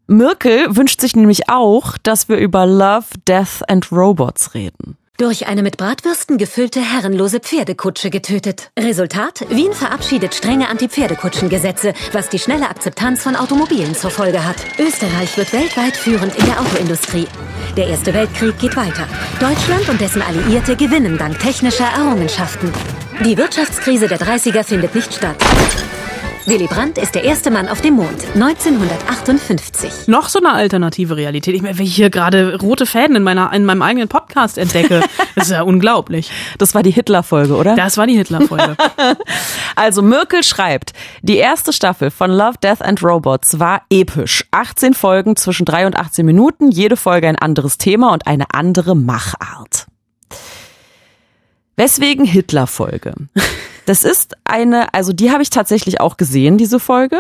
Mirkel 0.08 0.78
wünscht 0.78 1.02
sich 1.02 1.14
nämlich 1.18 1.50
auch, 1.50 1.98
dass 1.98 2.30
wir 2.30 2.38
über 2.38 2.66
Love, 2.66 3.08
Death 3.28 3.68
and 3.68 3.92
Robots 3.92 4.54
reden. 4.54 4.96
Durch 5.18 5.48
eine 5.48 5.64
mit 5.64 5.78
Bratwürsten 5.78 6.38
gefüllte 6.38 6.82
herrenlose 6.82 7.40
Pferdekutsche 7.40 8.10
getötet. 8.10 8.70
Resultat? 8.78 9.46
Wien 9.50 9.72
verabschiedet 9.72 10.36
strenge 10.36 10.68
Anti-Pferdekutschen-Gesetze, 10.68 11.94
was 12.12 12.28
die 12.28 12.38
schnelle 12.38 12.70
Akzeptanz 12.70 13.24
von 13.24 13.38
Automobilen 13.38 13.96
zur 13.96 14.12
Folge 14.12 14.46
hat. 14.46 14.58
Österreich 14.78 15.38
wird 15.38 15.54
weltweit 15.54 15.96
führend 15.96 16.36
in 16.36 16.46
der 16.46 16.60
Autoindustrie. 16.60 17.28
Der 17.78 17.88
Erste 17.88 18.14
Weltkrieg 18.14 18.60
geht 18.60 18.76
weiter. 18.76 19.08
Deutschland 19.40 19.88
und 19.88 20.02
dessen 20.02 20.22
Alliierte 20.22 20.76
gewinnen 20.76 21.18
dank 21.18 21.40
technischer 21.40 21.88
Errungenschaften. 21.96 22.74
Die 23.24 23.38
Wirtschaftskrise 23.38 24.10
der 24.10 24.20
30er 24.20 24.66
findet 24.66 24.96
nicht 24.96 25.14
statt. 25.14 25.38
Willy 26.48 26.68
Brandt 26.68 27.00
ist 27.00 27.16
der 27.16 27.24
erste 27.24 27.50
Mann 27.50 27.68
auf 27.68 27.82
dem 27.82 27.96
Mond, 27.96 28.24
1958. 28.36 30.08
Noch 30.08 30.30
so 30.30 30.38
eine 30.38 30.54
alternative 30.54 31.18
Realität. 31.18 31.56
Ich 31.56 31.64
meine, 31.64 31.76
wenn 31.80 31.86
ich 31.86 31.96
hier 31.96 32.12
gerade 32.12 32.60
rote 32.60 32.86
Fäden 32.86 33.16
in, 33.16 33.24
meiner, 33.24 33.52
in 33.52 33.66
meinem 33.66 33.82
eigenen 33.82 34.08
Podcast 34.08 34.60
entdecke, 34.60 35.02
das 35.36 35.46
ist 35.46 35.52
ja 35.52 35.64
unglaublich. 35.64 36.30
Das 36.60 36.76
war 36.76 36.84
die 36.84 36.92
Hitler-Folge, 36.92 37.56
oder? 37.56 37.76
Das 37.76 37.98
war 37.98 38.06
die 38.06 38.16
Hitler-Folge. 38.16 38.78
Also 39.78 40.02
Mirkel 40.02 40.42
schreibt, 40.42 40.94
die 41.22 41.36
erste 41.36 41.74
Staffel 41.74 42.10
von 42.10 42.32
Love, 42.32 42.58
Death 42.64 42.82
and 42.82 43.04
Robots 43.04 43.60
war 43.60 43.82
episch. 43.90 44.46
18 44.52 44.94
Folgen 44.94 45.36
zwischen 45.36 45.66
3 45.66 45.88
und 45.88 45.98
18 45.98 46.26
Minuten, 46.26 46.72
jede 46.72 46.96
Folge 46.96 47.28
ein 47.28 47.36
anderes 47.36 47.78
Thema 47.78 48.14
und 48.14 48.26
eine 48.26 48.46
andere 48.54 48.96
Machart. 48.96 49.88
Weswegen 51.76 52.24
Hitler-Folge? 52.24 53.16
Das 53.86 54.04
ist 54.04 54.36
eine, 54.44 54.94
also 54.94 55.14
die 55.14 55.32
habe 55.32 55.44
ich 55.44 55.50
tatsächlich 55.50 56.02
auch 56.02 56.18
gesehen, 56.18 56.58
diese 56.58 56.80
Folge. 56.80 57.20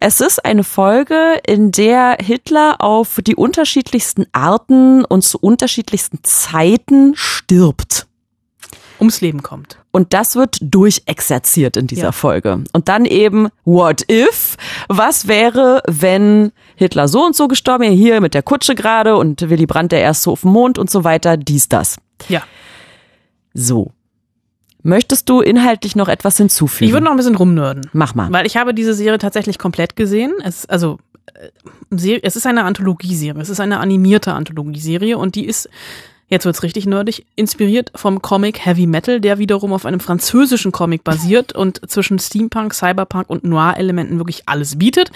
Es 0.00 0.20
ist 0.20 0.44
eine 0.44 0.64
Folge, 0.64 1.40
in 1.46 1.72
der 1.72 2.16
Hitler 2.20 2.76
auf 2.80 3.20
die 3.26 3.36
unterschiedlichsten 3.36 4.26
Arten 4.32 5.04
und 5.04 5.22
zu 5.22 5.38
unterschiedlichsten 5.38 6.20
Zeiten 6.22 7.12
stirbt. 7.16 8.06
Ums 9.00 9.20
Leben 9.20 9.42
kommt. 9.42 9.78
Und 9.90 10.12
das 10.14 10.36
wird 10.36 10.58
durchexerziert 10.60 11.76
in 11.76 11.88
dieser 11.88 12.04
Ja. 12.04 12.12
Folge. 12.12 12.62
Und 12.72 12.88
dann 12.88 13.04
eben, 13.04 13.48
what 13.64 14.08
if? 14.10 14.56
Was 14.88 15.26
wäre, 15.26 15.82
wenn 15.88 16.52
Hitler 16.76 17.08
so 17.08 17.24
und 17.24 17.34
so 17.34 17.48
gestorben 17.48 17.84
wäre, 17.84 17.92
hier 17.92 18.20
mit 18.20 18.34
der 18.34 18.42
Kutsche 18.42 18.74
gerade 18.76 19.16
und 19.16 19.48
Willy 19.50 19.66
Brandt 19.66 19.92
der 19.92 20.00
erste 20.00 20.30
auf 20.30 20.42
dem 20.42 20.52
Mond 20.52 20.78
und 20.78 20.90
so 20.90 21.02
weiter, 21.02 21.36
dies, 21.36 21.68
das. 21.68 21.96
Ja. 22.28 22.42
So. 23.52 23.90
Möchtest 24.86 25.30
du 25.30 25.40
inhaltlich 25.40 25.96
noch 25.96 26.08
etwas 26.08 26.36
hinzufügen? 26.36 26.86
Ich 26.86 26.92
würde 26.92 27.04
noch 27.04 27.12
ein 27.12 27.16
bisschen 27.16 27.34
rumnörden. 27.34 27.88
Mach 27.94 28.14
mal. 28.14 28.30
Weil 28.30 28.46
ich 28.46 28.58
habe 28.58 28.74
diese 28.74 28.92
Serie 28.92 29.18
tatsächlich 29.18 29.58
komplett 29.58 29.96
gesehen. 29.96 30.34
Es, 30.44 30.66
also, 30.66 30.98
äh, 31.32 32.20
es 32.22 32.36
ist 32.36 32.46
eine 32.46 32.64
Anthologieserie. 32.64 33.40
Es 33.40 33.48
ist 33.48 33.60
eine 33.60 33.80
animierte 33.80 34.34
Anthologieserie 34.34 35.16
und 35.16 35.36
die 35.36 35.46
ist, 35.46 35.70
jetzt 36.28 36.44
wird's 36.44 36.62
richtig 36.62 36.84
nerdig, 36.84 37.24
inspiriert 37.34 37.92
vom 37.94 38.20
Comic 38.20 38.66
Heavy 38.66 38.86
Metal, 38.86 39.22
der 39.22 39.38
wiederum 39.38 39.72
auf 39.72 39.86
einem 39.86 40.00
französischen 40.00 40.70
Comic 40.70 41.02
basiert 41.02 41.54
und 41.54 41.80
zwischen 41.90 42.18
Steampunk, 42.18 42.74
Cyberpunk 42.74 43.30
und 43.30 43.42
Noir-Elementen 43.42 44.18
wirklich 44.18 44.42
alles 44.46 44.76
bietet. 44.78 45.10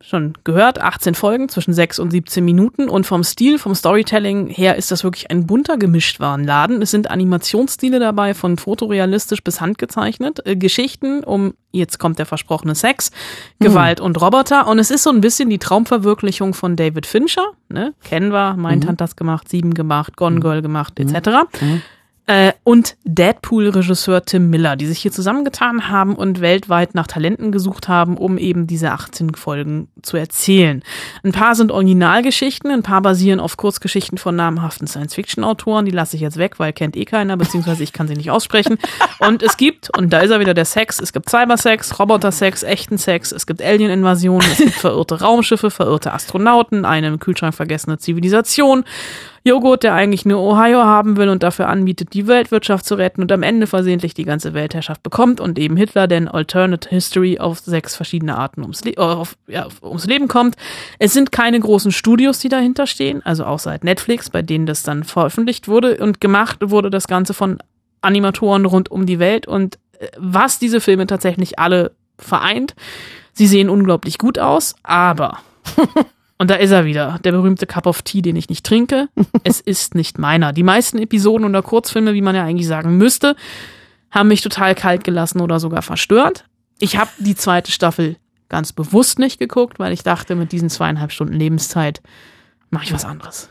Schon 0.00 0.34
gehört, 0.44 0.80
18 0.80 1.16
Folgen 1.16 1.48
zwischen 1.48 1.72
6 1.72 1.98
und 1.98 2.12
17 2.12 2.44
Minuten. 2.44 2.88
Und 2.88 3.04
vom 3.04 3.24
Stil, 3.24 3.58
vom 3.58 3.74
Storytelling 3.74 4.46
her 4.46 4.76
ist 4.76 4.92
das 4.92 5.02
wirklich 5.02 5.28
ein 5.28 5.44
bunter 5.44 5.76
Gemischtwarenladen. 5.76 6.80
Es 6.80 6.92
sind 6.92 7.10
Animationsstile 7.10 7.98
dabei, 7.98 8.34
von 8.34 8.58
fotorealistisch 8.58 9.42
bis 9.42 9.60
handgezeichnet, 9.60 10.46
äh, 10.46 10.54
Geschichten 10.54 11.24
um, 11.24 11.54
jetzt 11.72 11.98
kommt 11.98 12.20
der 12.20 12.26
versprochene 12.26 12.76
Sex, 12.76 13.10
Gewalt 13.58 14.00
und 14.00 14.20
Roboter. 14.20 14.68
Und 14.68 14.78
es 14.78 14.92
ist 14.92 15.02
so 15.02 15.10
ein 15.10 15.20
bisschen 15.20 15.50
die 15.50 15.58
Traumverwirklichung 15.58 16.54
von 16.54 16.76
David 16.76 17.04
Fincher, 17.04 17.46
ne? 17.68 17.92
kennen 18.04 18.30
wir, 18.30 18.54
Mindhunt 18.54 18.88
hat 18.88 19.00
das 19.00 19.16
gemacht, 19.16 19.48
Sieben 19.48 19.74
gemacht, 19.74 20.16
Gone 20.16 20.38
Girl 20.38 20.62
gemacht, 20.62 21.00
etc. 21.00 21.48
Äh, 22.28 22.52
und 22.62 22.98
Deadpool-Regisseur 23.04 24.22
Tim 24.22 24.50
Miller, 24.50 24.76
die 24.76 24.84
sich 24.84 24.98
hier 24.98 25.10
zusammengetan 25.10 25.88
haben 25.88 26.14
und 26.14 26.42
weltweit 26.42 26.94
nach 26.94 27.06
Talenten 27.06 27.52
gesucht 27.52 27.88
haben, 27.88 28.18
um 28.18 28.36
eben 28.36 28.66
diese 28.66 28.92
18 28.92 29.34
Folgen 29.34 29.88
zu 30.02 30.18
erzählen. 30.18 30.82
Ein 31.22 31.32
paar 31.32 31.54
sind 31.54 31.72
Originalgeschichten, 31.72 32.70
ein 32.70 32.82
paar 32.82 33.00
basieren 33.00 33.40
auf 33.40 33.56
Kurzgeschichten 33.56 34.18
von 34.18 34.36
namhaften 34.36 34.86
Science-Fiction-Autoren, 34.86 35.86
die 35.86 35.90
lasse 35.90 36.16
ich 36.16 36.22
jetzt 36.22 36.36
weg, 36.36 36.58
weil 36.58 36.74
kennt 36.74 36.98
eh 36.98 37.06
keiner, 37.06 37.38
beziehungsweise 37.38 37.82
ich 37.82 37.94
kann 37.94 38.08
sie 38.08 38.14
nicht 38.14 38.30
aussprechen. 38.30 38.76
Und 39.20 39.42
es 39.42 39.56
gibt, 39.56 39.96
und 39.96 40.12
da 40.12 40.20
ist 40.20 40.30
er 40.30 40.38
wieder 40.38 40.54
der 40.54 40.64
Sex, 40.64 41.00
es 41.00 41.12
gibt 41.12 41.28
Cybersex, 41.28 41.98
Roboter-Sex, 41.98 42.62
echten 42.62 42.98
Sex, 42.98 43.32
es 43.32 43.46
gibt 43.46 43.60
Alien-Invasionen, 43.60 44.46
es 44.52 44.58
gibt 44.58 44.74
verirrte 44.74 45.20
Raumschiffe, 45.20 45.70
verirrte 45.70 46.12
Astronauten, 46.12 46.84
eine 46.84 47.08
im 47.08 47.18
Kühlschrank 47.18 47.54
vergessene 47.54 47.98
Zivilisation, 47.98 48.84
Joghurt, 49.44 49.82
der 49.82 49.94
eigentlich 49.94 50.24
nur 50.24 50.40
Ohio 50.40 50.84
haben 50.84 51.16
will 51.16 51.28
und 51.28 51.42
dafür 51.42 51.68
anbietet, 51.68 52.14
die 52.14 52.26
Weltwirtschaft 52.26 52.84
zu 52.84 52.94
retten 52.94 53.22
und 53.22 53.32
am 53.32 53.42
Ende 53.42 53.66
versehentlich 53.66 54.14
die 54.14 54.24
ganze 54.24 54.54
Weltherrschaft 54.54 55.02
bekommt 55.02 55.40
und 55.40 55.58
eben 55.58 55.76
Hitler, 55.76 56.06
denn 56.06 56.28
Alternate 56.28 56.88
History 56.88 57.38
auf 57.38 57.58
sechs 57.60 57.96
verschiedene 57.96 58.36
Arten 58.36 58.62
ums, 58.62 58.84
Le 58.84 58.94
auf, 58.96 59.36
ja, 59.46 59.66
ums 59.82 60.06
Leben 60.06 60.28
kommt. 60.28 60.56
Es 60.98 61.12
sind 61.12 61.32
keine 61.32 61.60
großen 61.60 61.92
Studios, 61.92 62.38
die 62.38 62.48
dahinter 62.48 62.86
stehen, 62.86 63.24
also 63.24 63.44
auch 63.44 63.58
seit 63.58 63.84
Netflix, 63.84 64.30
bei 64.30 64.42
denen 64.42 64.66
das 64.66 64.82
dann 64.82 65.04
veröffentlicht 65.04 65.68
wurde 65.68 65.98
und 65.98 66.20
gemacht 66.20 66.58
wurde 66.62 66.90
das 66.90 67.06
Ganze 67.06 67.34
von 67.34 67.58
Animatoren 68.00 68.64
rund 68.64 68.90
um 68.90 69.06
die 69.06 69.18
Welt 69.18 69.46
und 69.46 69.78
äh, 69.98 70.08
was 70.16 70.58
diese 70.58 70.80
Filme 70.80 71.06
tatsächlich 71.06 71.58
alle 71.58 71.92
vereint. 72.18 72.74
Sie 73.32 73.46
sehen 73.46 73.70
unglaublich 73.70 74.18
gut 74.18 74.38
aus, 74.38 74.74
aber 74.82 75.38
Und 76.38 76.50
da 76.50 76.54
ist 76.54 76.70
er 76.70 76.84
wieder, 76.84 77.18
der 77.24 77.32
berühmte 77.32 77.66
Cup 77.66 77.86
of 77.86 78.02
Tea, 78.02 78.22
den 78.22 78.36
ich 78.36 78.48
nicht 78.48 78.64
trinke. 78.64 79.08
es 79.44 79.60
ist 79.60 79.94
nicht 79.94 80.18
meiner. 80.18 80.52
Die 80.52 80.62
meisten 80.62 80.98
Episoden 80.98 81.44
oder 81.44 81.62
Kurzfilme, 81.62 82.14
wie 82.14 82.22
man 82.22 82.36
ja 82.36 82.44
eigentlich 82.44 82.68
sagen 82.68 82.96
müsste, 82.96 83.34
haben 84.10 84.28
mich 84.28 84.40
total 84.40 84.74
kalt 84.74 85.04
gelassen 85.04 85.40
oder 85.40 85.60
sogar 85.60 85.82
verstört. 85.82 86.44
Ich 86.78 86.96
habe 86.96 87.10
die 87.18 87.34
zweite 87.34 87.72
Staffel 87.72 88.16
ganz 88.48 88.72
bewusst 88.72 89.18
nicht 89.18 89.38
geguckt, 89.38 89.78
weil 89.78 89.92
ich 89.92 90.02
dachte, 90.04 90.36
mit 90.36 90.52
diesen 90.52 90.70
zweieinhalb 90.70 91.12
Stunden 91.12 91.34
Lebenszeit 91.34 92.00
mache 92.70 92.84
ich 92.84 92.92
was 92.92 93.04
anderes. 93.04 93.50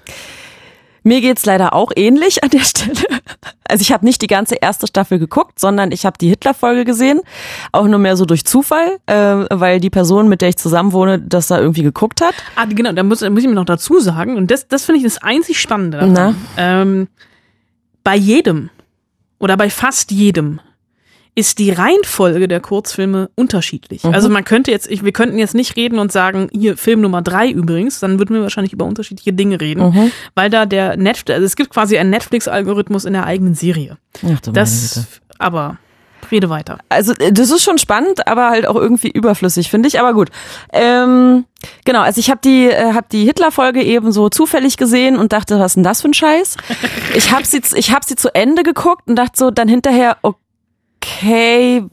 Mir 1.07 1.21
geht's 1.21 1.45
leider 1.45 1.71
auch 1.71 1.93
ähnlich 1.95 2.43
an 2.43 2.49
der 2.49 2.65
Stelle. 2.65 2.93
Also 3.69 3.81
ich 3.81 3.91
habe 3.91 4.05
nicht 4.05 4.21
die 4.21 4.27
ganze 4.27 4.55
erste 4.55 4.87
Staffel 4.87 5.19
geguckt, 5.19 5.59
sondern 5.59 5.91
ich 5.91 6.05
habe 6.05 6.17
die 6.17 6.29
Hitler-Folge 6.29 6.85
gesehen, 6.85 7.19
auch 7.73 7.85
nur 7.85 7.99
mehr 7.99 8.15
so 8.15 8.23
durch 8.23 8.45
Zufall, 8.45 8.97
äh, 9.07 9.13
weil 9.49 9.81
die 9.81 9.89
Person, 9.89 10.29
mit 10.29 10.41
der 10.41 10.47
ich 10.47 10.55
zusammen 10.55 10.93
wohne, 10.93 11.19
das 11.19 11.47
da 11.47 11.59
irgendwie 11.59 11.83
geguckt 11.83 12.21
hat. 12.21 12.33
Ah, 12.55 12.63
genau, 12.63 12.93
da 12.93 13.03
muss, 13.03 13.19
muss 13.29 13.41
ich 13.41 13.47
mir 13.49 13.55
noch 13.55 13.65
dazu 13.65 13.99
sagen, 13.99 14.37
und 14.37 14.51
das, 14.51 14.69
das 14.69 14.85
finde 14.85 14.99
ich 14.99 15.03
das 15.03 15.21
einzig 15.21 15.59
Spannende 15.59 15.97
daran. 15.97 16.37
Ähm, 16.55 17.07
bei 18.05 18.15
jedem 18.15 18.69
oder 19.37 19.57
bei 19.57 19.69
fast 19.69 20.11
jedem 20.11 20.61
ist 21.37 21.59
die 21.59 21.69
Reihenfolge 21.69 22.47
der 22.47 22.59
Kurzfilme 22.59 23.29
unterschiedlich. 23.35 24.03
Mhm. 24.03 24.13
Also 24.15 24.27
man 24.27 24.43
könnte 24.43 24.71
jetzt, 24.71 24.89
ich, 24.89 25.05
wir 25.05 25.11
könnten 25.11 25.37
jetzt 25.37 25.53
nicht 25.53 25.75
reden 25.75 25.99
und 25.99 26.11
sagen, 26.11 26.49
hier 26.51 26.75
Film 26.77 26.99
Nummer 27.01 27.21
drei 27.21 27.47
übrigens, 27.51 27.99
dann 27.99 28.17
würden 28.17 28.35
wir 28.35 28.41
wahrscheinlich 28.41 28.73
über 28.73 28.85
unterschiedliche 28.85 29.33
Dinge 29.33 29.61
reden, 29.61 29.83
Mhm. 29.87 30.11
weil 30.33 30.49
da 30.49 30.65
der 30.65 30.97
Netflix, 30.97 31.35
also 31.35 31.45
es 31.45 31.55
gibt 31.55 31.69
quasi 31.69 31.95
einen 31.99 32.09
Netflix-Algorithmus 32.09 33.05
in 33.05 33.13
der 33.13 33.27
eigenen 33.27 33.53
Serie. 33.53 33.97
Ach, 34.25 34.39
du 34.39 34.51
Das, 34.51 35.05
aber 35.37 35.77
rede 36.31 36.49
weiter. 36.49 36.79
Also 36.89 37.13
äh, 37.19 37.31
das 37.31 37.51
ist 37.51 37.63
schon 37.63 37.77
spannend, 37.77 38.27
aber 38.27 38.49
halt 38.49 38.65
auch 38.65 38.75
irgendwie 38.75 39.11
überflüssig, 39.11 39.69
finde 39.69 39.89
ich. 39.89 39.99
Aber 39.99 40.15
gut. 40.15 40.29
Ähm, 40.73 41.45
genau, 41.85 42.01
also 42.01 42.19
ich 42.19 42.31
habe 42.31 42.39
die, 42.43 42.65
äh, 42.65 42.93
hab 42.93 43.09
die 43.09 43.25
Hitler-Folge 43.25 43.83
eben 43.83 44.11
so 44.11 44.29
zufällig 44.29 44.77
gesehen 44.77 45.17
und 45.17 45.33
dachte, 45.33 45.59
was 45.59 45.67
ist 45.71 45.75
denn 45.75 45.83
das 45.83 46.01
für 46.01 46.07
ein 46.09 46.15
Scheiß? 46.15 46.57
Ich 47.15 47.31
habe 47.31 47.45
sie, 47.45 47.61
ich 47.75 47.93
hab 47.93 48.03
sie 48.05 48.15
zu 48.15 48.33
Ende 48.33 48.63
geguckt 48.63 49.07
und 49.07 49.15
dachte 49.17 49.33
so 49.37 49.51
dann 49.51 49.67
hinterher, 49.67 50.17
okay, 50.23 50.39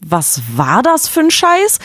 was 0.01 0.41
war 0.55 0.83
das 0.83 1.07
für 1.07 1.21
ein 1.21 1.31
Scheiß? 1.31 1.79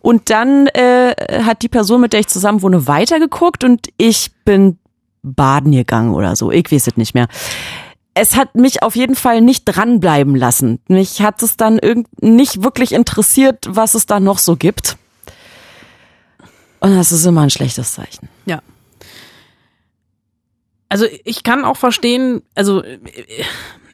Und 0.00 0.30
dann 0.30 0.66
äh, 0.68 1.14
hat 1.42 1.62
die 1.62 1.68
Person, 1.68 2.00
mit 2.00 2.12
der 2.12 2.20
ich 2.20 2.28
zusammen 2.28 2.62
wohne, 2.62 2.86
weitergeguckt 2.86 3.64
und 3.64 3.88
ich 3.96 4.32
bin 4.44 4.78
baden 5.22 5.72
gegangen 5.72 6.14
oder 6.14 6.36
so. 6.36 6.50
Ich 6.50 6.70
weiß 6.70 6.86
es 6.86 6.96
nicht 6.96 7.14
mehr 7.14 7.28
es 8.18 8.34
hat 8.34 8.54
mich 8.54 8.82
auf 8.82 8.96
jeden 8.96 9.14
Fall 9.14 9.42
nicht 9.42 9.64
dranbleiben 9.66 10.34
lassen. 10.34 10.80
Mich 10.88 11.20
hat 11.20 11.42
es 11.42 11.58
dann 11.58 11.78
irgend 11.78 12.22
nicht 12.22 12.64
wirklich 12.64 12.92
interessiert, 12.92 13.66
was 13.68 13.92
es 13.92 14.06
da 14.06 14.20
noch 14.20 14.38
so 14.38 14.56
gibt. 14.56 14.96
Und 16.80 16.96
das 16.96 17.12
ist 17.12 17.26
immer 17.26 17.42
ein 17.42 17.50
schlechtes 17.50 17.92
Zeichen. 17.92 18.30
Ja. 18.46 18.62
Also 20.88 21.04
ich 21.24 21.42
kann 21.42 21.66
auch 21.66 21.76
verstehen, 21.76 22.40
also 22.54 22.82
äh, 22.82 22.98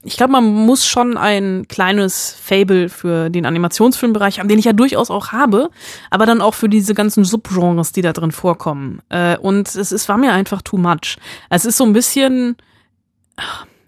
ich 0.05 0.17
glaube, 0.17 0.33
man 0.33 0.45
muss 0.45 0.87
schon 0.87 1.17
ein 1.17 1.67
kleines 1.69 2.33
Fable 2.33 2.89
für 2.89 3.31
den 3.31 3.47
Animationsfilmbereich 3.47 4.39
haben, 4.39 4.49
den 4.49 4.59
ich 4.59 4.65
ja 4.65 4.73
durchaus 4.73 5.11
auch 5.11 5.29
habe, 5.31 5.71
aber 6.11 6.27
dann 6.27 6.41
auch 6.41 6.55
für 6.55 6.69
diese 6.69 6.95
ganzen 6.95 7.25
Subgenres, 7.25 7.93
die 7.93 8.03
da 8.03 8.13
drin 8.13 8.33
vorkommen. 8.33 9.01
Äh, 9.11 9.37
Und 9.39 9.69
es 9.75 9.93
ist, 9.93 10.09
war 10.09 10.19
mir 10.19 10.33
einfach 10.33 10.63
too 10.63 10.77
much. 10.77 11.19
Es 11.51 11.65
ist 11.65 11.77
so 11.77 11.85
ein 11.85 11.93
bisschen, 11.93 12.57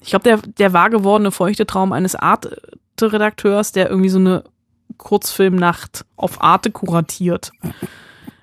ich 0.01 0.11
glaube, 0.11 0.23
der, 0.23 0.37
der 0.39 0.73
wahr 0.73 0.91
gewordene 0.91 1.33
feuchte 1.33 1.67
Traum 1.67 1.93
eines 1.93 2.15
Arte-Redakteurs, 2.15 3.73
der 3.73 3.91
irgendwie 3.91 4.11
so 4.11 4.19
eine 4.19 4.45
Kurzfilmnacht 4.99 6.05
auf 6.17 6.41
Arte 6.41 6.71
kuratiert. 6.71 7.51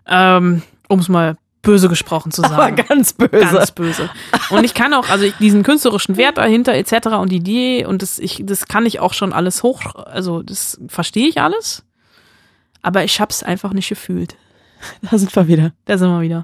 Ähm, 0.07 0.62
um 0.89 0.99
es 0.99 1.07
mal 1.07 1.38
böse 1.62 1.89
gesprochen 1.89 2.32
zu 2.32 2.41
sagen. 2.41 2.56
Aber 2.56 2.71
ganz 2.71 3.13
böse. 3.13 3.56
Ganz 3.56 3.71
böse. 3.71 4.10
Und 4.50 4.63
ich 4.63 4.74
kann 4.74 4.93
auch, 4.93 5.10
also 5.10 5.26
ich, 5.26 5.36
diesen 5.38 5.63
künstlerischen 5.63 6.17
Wert 6.17 6.38
dahinter 6.38 6.74
etc. 6.74 7.08
und 7.19 7.32
die 7.32 7.38
Idee 7.38 7.86
und 7.86 8.02
das, 8.02 8.19
ich, 8.19 8.43
das 8.45 8.67
kann 8.67 8.86
ich 8.86 9.00
auch 9.00 9.13
schon 9.13 9.34
alles 9.34 9.63
hoch, 9.63 9.95
also 9.95 10.41
das 10.41 10.80
verstehe 10.88 11.28
ich 11.28 11.41
alles, 11.41 11.84
aber 12.82 13.04
ich 13.04 13.19
hab's 13.21 13.43
einfach 13.43 13.74
nicht 13.74 13.89
gefühlt. 13.89 14.36
Da 15.12 15.17
sind 15.17 15.36
wir 15.36 15.47
wieder. 15.47 15.74
Da 15.86 15.97
sind 15.97 16.10
wir 16.10 16.21
wieder. 16.21 16.43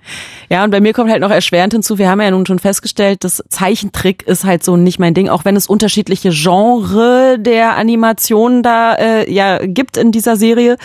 Ja, 0.49 0.63
und 0.63 0.71
bei 0.71 0.79
mir 0.79 0.93
kommt 0.93 1.09
halt 1.09 1.21
noch 1.21 1.31
erschwerend 1.31 1.73
hinzu, 1.73 1.97
wir 1.97 2.09
haben 2.09 2.21
ja 2.21 2.31
nun 2.31 2.45
schon 2.45 2.59
festgestellt, 2.59 3.23
das 3.23 3.43
Zeichentrick 3.49 4.23
ist 4.23 4.45
halt 4.45 4.63
so 4.63 4.77
nicht 4.77 4.99
mein 4.99 5.13
Ding, 5.13 5.29
auch 5.29 5.45
wenn 5.45 5.55
es 5.55 5.67
unterschiedliche 5.67 6.29
Genre 6.29 7.37
der 7.39 7.75
Animationen 7.75 8.63
da 8.63 8.93
äh, 8.93 9.31
ja 9.31 9.59
gibt 9.65 9.97
in 9.97 10.11
dieser 10.11 10.35
Serie. 10.35 10.77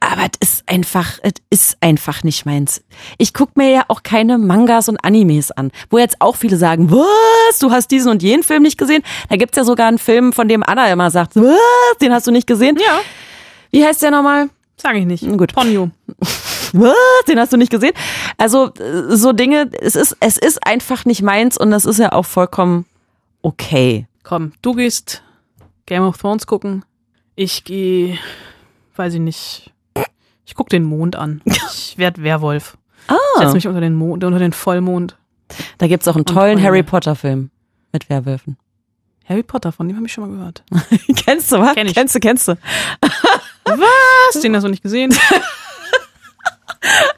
Aber 0.00 0.26
es 0.40 0.48
ist 0.48 0.68
einfach, 0.68 1.18
es 1.22 1.32
ist 1.50 1.76
einfach 1.80 2.22
nicht 2.22 2.46
meins. 2.46 2.82
Ich 3.18 3.32
guck 3.32 3.56
mir 3.56 3.70
ja 3.70 3.84
auch 3.88 4.02
keine 4.02 4.38
Mangas 4.38 4.88
und 4.88 4.98
Animes 5.04 5.50
an, 5.50 5.72
wo 5.90 5.98
jetzt 5.98 6.16
auch 6.20 6.36
viele 6.36 6.56
sagen, 6.56 6.90
was, 6.90 7.58
du 7.58 7.70
hast 7.70 7.90
diesen 7.90 8.10
und 8.10 8.22
jenen 8.22 8.42
Film 8.42 8.62
nicht 8.62 8.78
gesehen? 8.78 9.02
Da 9.28 9.36
gibt's 9.36 9.56
ja 9.56 9.64
sogar 9.64 9.88
einen 9.88 9.98
Film, 9.98 10.32
von 10.32 10.48
dem 10.48 10.62
Anna 10.62 10.90
immer 10.92 11.10
sagt, 11.10 11.36
was, 11.36 11.98
den 12.00 12.12
hast 12.12 12.26
du 12.26 12.30
nicht 12.30 12.46
gesehen? 12.46 12.76
Ja. 12.78 13.00
Wie 13.70 13.84
heißt 13.84 14.02
der 14.02 14.10
nochmal? 14.10 14.50
Sag 14.76 14.96
ich 14.96 15.06
nicht. 15.06 15.26
Gut. 15.36 15.54
Ponyo. 15.54 15.90
Was? 16.72 16.94
Den 17.26 17.40
hast 17.40 17.52
du 17.52 17.56
nicht 17.56 17.70
gesehen? 17.70 17.92
Also 18.36 18.72
äh, 18.74 19.16
so 19.16 19.32
Dinge, 19.32 19.70
es 19.80 19.96
ist, 19.96 20.16
es 20.20 20.36
ist 20.36 20.66
einfach 20.66 21.04
nicht 21.04 21.22
meins 21.22 21.56
und 21.56 21.70
das 21.70 21.86
ist 21.86 21.98
ja 21.98 22.12
auch 22.12 22.26
vollkommen 22.26 22.84
okay. 23.42 24.06
Komm, 24.22 24.52
du 24.60 24.74
gehst 24.74 25.22
Game 25.86 26.02
of 26.02 26.18
Thrones 26.18 26.46
gucken. 26.46 26.84
Ich 27.36 27.64
gehe, 27.64 28.18
weiß 28.96 29.14
ich 29.14 29.20
nicht. 29.20 29.72
Ich 30.46 30.54
guck 30.54 30.68
den 30.70 30.84
Mond 30.84 31.16
an. 31.16 31.42
Ich 31.88 31.98
werd 31.98 32.22
Werwolf. 32.22 32.76
Ah. 33.08 33.14
Ich 33.36 33.42
setz 33.42 33.54
mich 33.54 33.66
unter 33.66 33.80
den 33.80 33.94
Mond, 33.94 34.22
unter 34.24 34.38
den 34.38 34.52
Vollmond. 34.52 35.16
Da 35.78 35.86
gibt's 35.86 36.06
auch 36.08 36.16
einen 36.16 36.24
tollen. 36.24 36.62
Harry 36.62 36.82
Potter 36.82 37.14
Film 37.14 37.50
mit 37.92 38.08
Werwölfen. 38.10 38.56
Harry 39.28 39.42
Potter, 39.42 39.72
von 39.72 39.88
dem 39.88 39.96
habe 39.96 40.06
ich 40.06 40.12
schon 40.12 40.28
mal 40.28 40.36
gehört. 40.36 40.62
kennst 41.16 41.52
du, 41.52 41.58
was? 41.58 41.74
Kenn 41.74 41.86
ich. 41.86 41.94
Kennst 41.94 42.14
du, 42.14 42.20
kennst 42.20 42.48
du. 42.48 42.54
Was? 43.64 44.40
Den 44.42 44.54
hast 44.54 44.62
du 44.62 44.68
nicht 44.68 44.82
gesehen? 44.82 45.12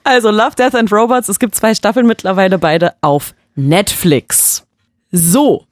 Also 0.03 0.31
Love, 0.31 0.55
Death 0.57 0.75
and 0.75 0.91
Robots, 0.91 1.29
es 1.29 1.39
gibt 1.39 1.55
zwei 1.55 1.75
Staffeln 1.75 2.07
mittlerweile 2.07 2.59
beide 2.59 2.95
auf 3.03 3.35
Netflix. 3.55 4.65
So, 5.13 5.67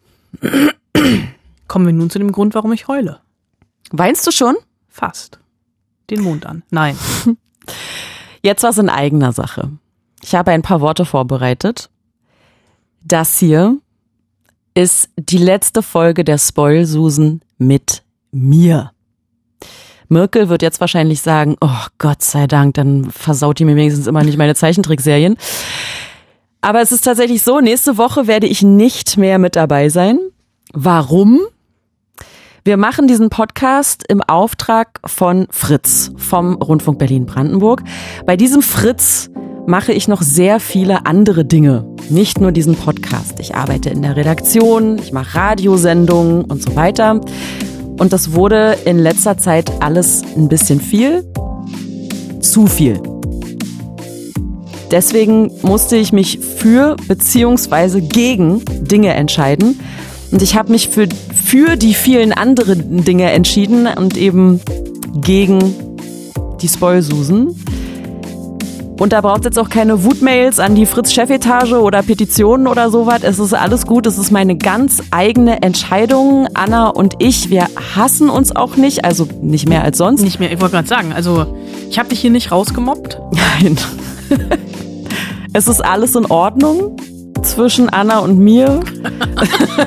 Kommen 1.69 1.87
wir 1.87 1.92
nun 1.92 2.11
zu 2.11 2.19
dem 2.19 2.33
Grund, 2.33 2.55
warum 2.55 2.73
ich 2.73 2.88
heule. 2.88 3.21
weinst 3.90 4.27
du 4.27 4.31
schon? 4.31 4.57
Fast. 4.88 5.38
Den 6.11 6.21
Mond 6.23 6.47
an. 6.47 6.62
Nein. 6.71 6.97
Jetzt 8.42 8.62
was 8.62 8.79
in 8.79 8.88
eigener 8.88 9.33
Sache. 9.33 9.70
Ich 10.22 10.35
habe 10.35 10.50
ein 10.52 10.62
paar 10.62 10.81
Worte 10.81 11.05
vorbereitet. 11.05 11.90
Das 13.02 13.38
hier 13.38 13.79
ist 14.74 15.09
die 15.16 15.38
letzte 15.38 15.83
Folge 15.83 16.24
der 16.24 16.38
Spoil-Susen 16.38 17.40
mit 17.59 18.02
mir. 18.31 18.92
Mirkel 20.09 20.48
wird 20.48 20.62
jetzt 20.62 20.81
wahrscheinlich 20.81 21.22
sagen, 21.22 21.57
oh 21.61 21.87
Gott 21.98 22.22
sei 22.22 22.46
Dank, 22.46 22.74
dann 22.74 23.11
versaut 23.11 23.59
die 23.59 23.64
mir 23.64 23.76
wenigstens 23.76 24.07
immer 24.07 24.22
nicht 24.22 24.38
meine 24.38 24.55
Zeichentrickserien. 24.55 25.37
Aber 26.61 26.81
es 26.81 26.92
ist 26.92 27.02
tatsächlich 27.02 27.42
so, 27.42 27.61
nächste 27.61 27.96
Woche 27.98 28.26
werde 28.26 28.46
ich 28.46 28.62
nicht 28.62 29.16
mehr 29.16 29.38
mit 29.38 29.57
dabei 29.57 29.88
sein. 29.88 30.18
Warum? 30.72 31.40
Wir 32.66 32.76
machen 32.76 33.07
diesen 33.07 33.31
Podcast 33.31 34.02
im 34.09 34.20
Auftrag 34.22 34.98
von 35.07 35.46
Fritz 35.50 36.11
vom 36.16 36.55
Rundfunk 36.55 36.98
Berlin-Brandenburg. 36.98 37.85
Bei 38.26 38.37
diesem 38.37 38.61
Fritz 38.61 39.31
mache 39.68 39.92
ich 39.92 40.09
noch 40.09 40.20
sehr 40.20 40.59
viele 40.59 41.07
andere 41.07 41.44
Dinge, 41.44 41.87
nicht 42.11 42.40
nur 42.40 42.50
diesen 42.50 42.74
Podcast. 42.74 43.38
Ich 43.38 43.55
arbeite 43.55 43.90
in 43.90 44.02
der 44.02 44.16
Redaktion, 44.16 44.98
ich 44.98 45.12
mache 45.12 45.38
Radiosendungen 45.38 46.42
und 46.42 46.61
so 46.61 46.74
weiter. 46.74 47.20
Und 48.00 48.12
das 48.12 48.33
wurde 48.33 48.76
in 48.85 48.98
letzter 48.98 49.38
Zeit 49.38 49.70
alles 49.81 50.24
ein 50.37 50.48
bisschen 50.48 50.81
viel, 50.81 51.24
zu 52.40 52.66
viel. 52.66 53.00
Deswegen 54.90 55.52
musste 55.62 55.94
ich 55.94 56.12
mich 56.12 56.40
für 56.40 56.96
beziehungsweise 57.07 58.02
gegen 58.02 58.64
Dinge 58.66 59.14
entscheiden. 59.14 59.79
Und 60.33 60.42
ich 60.42 60.57
habe 60.57 60.72
mich 60.72 60.88
für, 60.88 61.07
für 61.47 61.77
die 61.77 61.95
vielen 61.95 62.33
anderen 62.33 63.05
Dinge 63.05 63.31
entschieden 63.31 63.87
und 63.87 64.17
eben 64.17 64.61
gegen 65.21 65.59
die 66.61 66.67
Spoilsusen. 66.67 67.55
Und 68.99 69.13
da 69.13 69.21
braucht 69.21 69.45
jetzt 69.45 69.57
auch 69.57 69.69
keine 69.69 70.03
Wutmails 70.03 70.59
an 70.59 70.75
die 70.75 70.87
Fritz-Chefetage 70.87 71.75
oder 71.81 72.03
Petitionen 72.03 72.67
oder 72.67 72.91
sowas. 72.91 73.21
Es 73.23 73.39
ist 73.39 73.55
alles 73.55 73.87
gut. 73.87 74.07
Es 74.07 74.19
ist 74.19 74.33
meine 74.33 74.57
ganz 74.57 75.01
eigene 75.13 75.63
Entscheidung. 75.63 76.49
Anna 76.55 76.89
und 76.89 77.15
ich, 77.21 77.49
wir 77.49 77.69
hassen 77.95 78.29
uns 78.29 78.57
auch 78.57 78.77
nicht. 78.77 79.05
Also 79.05 79.29
nicht 79.41 79.69
mehr 79.69 79.85
als 79.85 79.99
sonst. 79.99 80.23
Nicht 80.23 80.41
mehr, 80.41 80.51
ich 80.51 80.61
wollte 80.61 80.75
gerade 80.75 80.89
sagen, 80.89 81.13
also 81.13 81.57
ich 81.89 82.01
habe 82.01 82.09
dich 82.09 82.19
hier 82.21 82.31
nicht 82.31 82.51
rausgemobbt. 82.51 83.21
Nein. 83.61 83.77
es 85.53 85.69
ist 85.69 85.85
alles 85.85 86.17
in 86.17 86.27
Ordnung 86.27 86.97
zwischen 87.47 87.89
Anna 87.89 88.19
und 88.19 88.39
mir. 88.39 88.81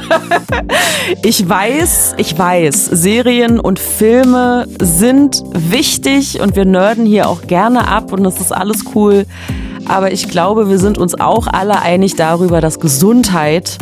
ich 1.24 1.48
weiß, 1.48 2.16
ich 2.18 2.38
weiß, 2.38 2.86
Serien 2.86 3.60
und 3.60 3.80
Filme 3.80 4.68
sind 4.82 5.44
wichtig 5.54 6.42
und 6.42 6.56
wir 6.56 6.66
nerden 6.66 7.06
hier 7.06 7.30
auch 7.30 7.44
gerne 7.44 7.88
ab 7.88 8.12
und 8.14 8.24
das 8.24 8.40
ist 8.40 8.52
alles 8.52 8.86
cool. 8.96 9.26
Aber 9.88 10.12
ich 10.12 10.28
glaube, 10.30 10.70
wir 10.70 10.78
sind 10.78 10.98
uns 10.98 11.20
auch 11.20 11.48
alle 11.48 11.82
einig 11.82 12.16
darüber, 12.16 12.62
dass 12.62 12.80
Gesundheit 12.80 13.78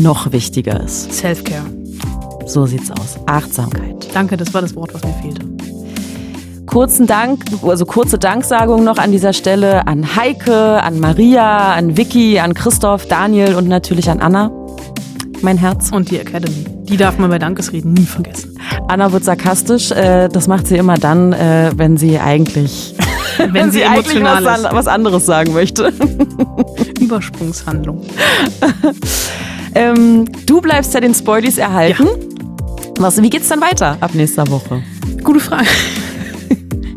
noch 0.00 0.32
wichtiger 0.32 0.80
ist. 0.80 1.12
Self-Care. 1.12 1.64
So 2.46 2.66
sieht's 2.66 2.90
aus. 2.90 3.18
Achtsamkeit. 3.26 4.08
Danke, 4.14 4.36
das 4.36 4.52
war 4.52 4.62
das 4.62 4.74
Wort, 4.74 4.92
was 4.94 5.02
mir 5.04 5.14
fehlte. 5.22 5.61
Kurzen 6.66 7.06
Dank, 7.06 7.44
also 7.62 7.84
kurze 7.84 8.18
Danksagung 8.18 8.84
noch 8.84 8.98
an 8.98 9.12
dieser 9.12 9.32
Stelle 9.32 9.86
an 9.86 10.16
Heike, 10.16 10.82
an 10.82 11.00
Maria, 11.00 11.74
an 11.74 11.96
Vicky, 11.96 12.38
an 12.38 12.54
Christoph, 12.54 13.06
Daniel 13.06 13.56
und 13.56 13.68
natürlich 13.68 14.08
an 14.08 14.20
Anna. 14.20 14.50
Mein 15.42 15.58
Herz. 15.58 15.90
Und 15.92 16.10
die 16.10 16.18
Academy. 16.18 16.64
Die 16.84 16.96
darf 16.96 17.18
man 17.18 17.30
bei 17.30 17.38
Dankesreden 17.38 17.94
nie 17.94 18.04
vergessen. 18.04 18.58
Anna 18.86 19.12
wird 19.12 19.24
sarkastisch. 19.24 19.90
Äh, 19.90 20.28
das 20.28 20.46
macht 20.46 20.68
sie 20.68 20.76
immer 20.76 20.98
dann, 20.98 21.32
äh, 21.32 21.72
wenn 21.74 21.96
sie 21.96 22.18
eigentlich, 22.18 22.94
Wenn 23.38 23.72
sie 23.72 23.84
eigentlich 23.84 24.16
emotional 24.16 24.44
was, 24.44 24.64
an, 24.64 24.76
was 24.76 24.86
anderes 24.86 25.26
sagen 25.26 25.52
möchte. 25.52 25.92
Übersprungshandlung. 27.00 28.02
ähm, 29.74 30.26
du 30.46 30.60
bleibst 30.60 30.94
ja 30.94 31.00
den 31.00 31.14
Spoilies 31.14 31.58
erhalten. 31.58 32.06
Was, 32.98 33.20
wie 33.20 33.30
geht's 33.30 33.48
dann 33.48 33.60
weiter 33.60 33.96
ab 34.00 34.14
nächster 34.14 34.48
Woche? 34.48 34.82
Gute 35.24 35.40
Frage. 35.40 35.66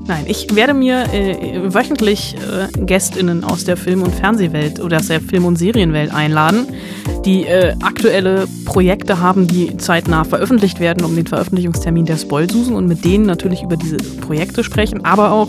Nein, 0.07 0.25
ich 0.27 0.55
werde 0.55 0.75
mir 0.75 1.11
äh, 1.13 1.73
wöchentlich 1.73 2.35
äh, 2.35 2.67
GästInnen 2.85 3.43
aus 3.43 3.63
der 3.63 3.75
Film- 3.75 4.03
und 4.03 4.13
Fernsehwelt 4.13 4.79
oder 4.79 4.97
aus 4.97 5.07
der 5.07 5.19
Film- 5.19 5.45
und 5.45 5.57
Serienwelt 5.57 6.13
einladen, 6.13 6.67
die 7.25 7.45
äh, 7.45 7.73
aktuelle 7.81 8.47
Projekte 8.65 9.19
haben, 9.19 9.47
die 9.47 9.75
zeitnah 9.77 10.23
veröffentlicht 10.23 10.79
werden, 10.79 11.03
um 11.03 11.15
den 11.15 11.25
Veröffentlichungstermin 11.25 12.05
der 12.05 12.17
Spoilsusen 12.17 12.75
und 12.75 12.87
mit 12.87 13.03
denen 13.03 13.25
natürlich 13.25 13.63
über 13.63 13.77
diese 13.77 13.97
Projekte 13.97 14.63
sprechen, 14.63 15.03
aber 15.03 15.31
auch 15.31 15.47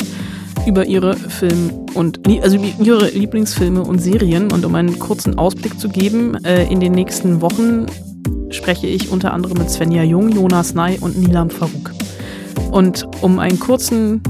über 0.66 0.86
ihre 0.86 1.16
Film- 1.16 1.86
und 1.92 2.20
also 2.42 2.58
ihre 2.80 3.10
Lieblingsfilme 3.10 3.82
und 3.82 4.00
Serien. 4.00 4.50
Und 4.50 4.64
um 4.64 4.74
einen 4.74 4.98
kurzen 4.98 5.38
Ausblick 5.38 5.78
zu 5.78 5.90
geben, 5.90 6.34
äh, 6.44 6.64
in 6.72 6.80
den 6.80 6.92
nächsten 6.92 7.42
Wochen 7.42 7.86
spreche 8.50 8.86
ich 8.86 9.10
unter 9.10 9.34
anderem 9.34 9.58
mit 9.58 9.70
Svenja 9.70 10.02
Jung, 10.02 10.30
Jonas 10.30 10.74
Ney 10.74 10.98
und 10.98 11.18
Nilam 11.18 11.50
Farouk. 11.50 11.92
Und 12.70 13.06
um 13.20 13.38
einen 13.38 13.60
kurzen, 13.60 14.22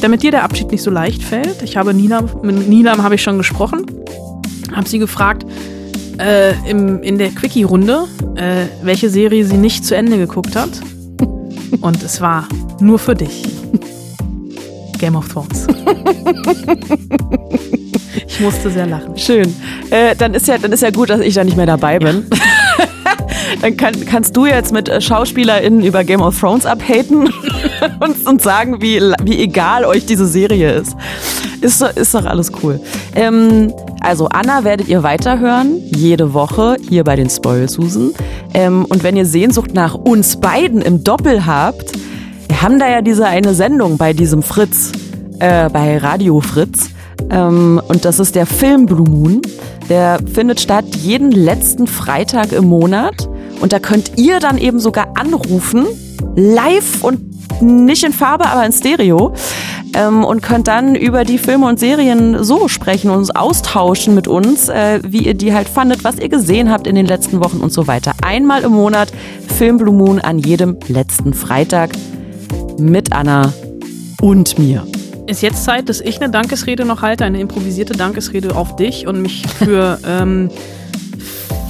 damit 0.00 0.22
dir 0.22 0.30
der 0.30 0.44
Abschied 0.44 0.70
nicht 0.70 0.82
so 0.82 0.90
leicht 0.90 1.22
fällt, 1.22 1.62
ich 1.62 1.76
habe 1.76 1.94
Nilam, 1.94 2.28
mit 2.42 2.68
Nilam 2.68 3.02
habe 3.02 3.14
ich 3.14 3.22
schon 3.22 3.38
gesprochen, 3.38 3.86
habe 4.74 4.88
sie 4.88 4.98
gefragt, 4.98 5.44
äh, 6.18 6.52
im, 6.68 7.02
in 7.02 7.18
der 7.18 7.30
Quickie-Runde, 7.30 8.04
äh, 8.36 8.66
welche 8.82 9.10
Serie 9.10 9.44
sie 9.44 9.56
nicht 9.56 9.84
zu 9.84 9.96
Ende 9.96 10.18
geguckt 10.18 10.56
hat. 10.56 10.70
Und 11.80 12.02
es 12.02 12.20
war 12.20 12.46
nur 12.80 12.98
für 12.98 13.14
dich. 13.14 13.42
Game 14.98 15.16
of 15.16 15.28
Thrones. 15.28 15.66
ich 18.26 18.40
musste 18.40 18.70
sehr 18.70 18.86
lachen. 18.86 19.16
Schön. 19.16 19.54
Äh, 19.90 20.14
dann, 20.14 20.34
ist 20.34 20.46
ja, 20.46 20.58
dann 20.58 20.72
ist 20.72 20.82
ja 20.82 20.90
gut, 20.90 21.08
dass 21.08 21.20
ich 21.20 21.34
da 21.34 21.42
nicht 21.42 21.56
mehr 21.56 21.66
dabei 21.66 21.98
bin. 21.98 22.26
dann 23.62 23.76
kann, 23.76 23.94
kannst 24.04 24.36
du 24.36 24.44
jetzt 24.46 24.72
mit 24.72 24.88
äh, 24.88 25.00
SchauspielerInnen 25.00 25.82
über 25.82 26.04
Game 26.04 26.20
of 26.20 26.38
Thrones 26.38 26.66
abhaten 26.66 27.32
und, 28.00 28.26
und 28.26 28.42
sagen, 28.42 28.80
wie, 28.80 29.00
wie 29.22 29.42
egal 29.42 29.84
euch 29.84 30.06
diese 30.06 30.26
Serie 30.26 30.72
ist. 30.72 30.96
Ist, 31.60 31.82
ist 31.82 32.14
doch 32.14 32.24
alles 32.24 32.52
cool. 32.62 32.80
Ähm, 33.14 33.72
also 34.00 34.28
Anna 34.28 34.64
werdet 34.64 34.88
ihr 34.88 35.02
weiterhören, 35.02 35.80
jede 35.94 36.32
Woche 36.32 36.76
hier 36.88 37.04
bei 37.04 37.16
den 37.16 37.28
Spoilsusen. 37.28 38.14
Ähm, 38.54 38.86
und 38.86 39.02
wenn 39.02 39.16
ihr 39.16 39.26
Sehnsucht 39.26 39.74
nach 39.74 39.94
uns 39.94 40.36
beiden 40.40 40.80
im 40.80 41.04
Doppel 41.04 41.44
habt, 41.46 41.92
wir 42.48 42.62
haben 42.62 42.78
da 42.78 42.88
ja 42.88 43.02
diese 43.02 43.26
eine 43.26 43.54
Sendung 43.54 43.98
bei 43.98 44.12
diesem 44.12 44.42
Fritz, 44.42 44.92
äh, 45.38 45.68
bei 45.68 45.98
Radio 45.98 46.40
Fritz. 46.40 46.90
Ähm, 47.30 47.80
und 47.88 48.04
das 48.04 48.18
ist 48.18 48.34
der 48.34 48.46
Film 48.46 48.86
Blue 48.86 49.08
Moon. 49.08 49.42
Der 49.88 50.18
findet 50.32 50.60
statt 50.60 50.84
jeden 50.96 51.30
letzten 51.30 51.86
Freitag 51.86 52.52
im 52.52 52.64
Monat. 52.64 53.28
Und 53.60 53.72
da 53.72 53.78
könnt 53.78 54.12
ihr 54.16 54.40
dann 54.40 54.56
eben 54.56 54.80
sogar 54.80 55.08
anrufen, 55.16 55.86
live 56.36 57.04
und 57.04 57.20
nicht 57.60 58.04
in 58.04 58.12
Farbe, 58.12 58.46
aber 58.46 58.64
in 58.64 58.72
Stereo. 58.72 59.34
Ähm, 59.94 60.24
und 60.24 60.40
könnt 60.40 60.68
dann 60.68 60.94
über 60.94 61.24
die 61.24 61.38
Filme 61.38 61.66
und 61.66 61.80
Serien 61.80 62.44
so 62.44 62.68
sprechen 62.68 63.10
und 63.10 63.18
uns 63.18 63.30
austauschen 63.30 64.14
mit 64.14 64.28
uns, 64.28 64.68
äh, 64.68 65.00
wie 65.04 65.26
ihr 65.26 65.34
die 65.34 65.52
halt 65.52 65.68
fandet, 65.68 66.04
was 66.04 66.18
ihr 66.18 66.28
gesehen 66.28 66.70
habt 66.70 66.86
in 66.86 66.94
den 66.94 67.06
letzten 67.06 67.40
Wochen 67.40 67.58
und 67.58 67.72
so 67.72 67.88
weiter. 67.88 68.12
Einmal 68.22 68.62
im 68.62 68.72
Monat 68.72 69.12
Film 69.56 69.78
Blue 69.78 69.94
Moon 69.94 70.20
an 70.20 70.38
jedem 70.38 70.76
letzten 70.86 71.34
Freitag 71.34 71.90
mit 72.78 73.12
Anna 73.12 73.52
und 74.20 74.58
mir. 74.58 74.86
Ist 75.26 75.42
jetzt 75.42 75.64
Zeit, 75.64 75.88
dass 75.88 76.00
ich 76.00 76.20
eine 76.20 76.30
Dankesrede 76.30 76.84
noch 76.84 77.02
halte, 77.02 77.24
eine 77.24 77.40
improvisierte 77.40 77.92
Dankesrede 77.92 78.56
auf 78.56 78.76
dich 78.76 79.06
und 79.06 79.22
mich 79.22 79.44
für 79.58 79.98
ähm, 80.06 80.50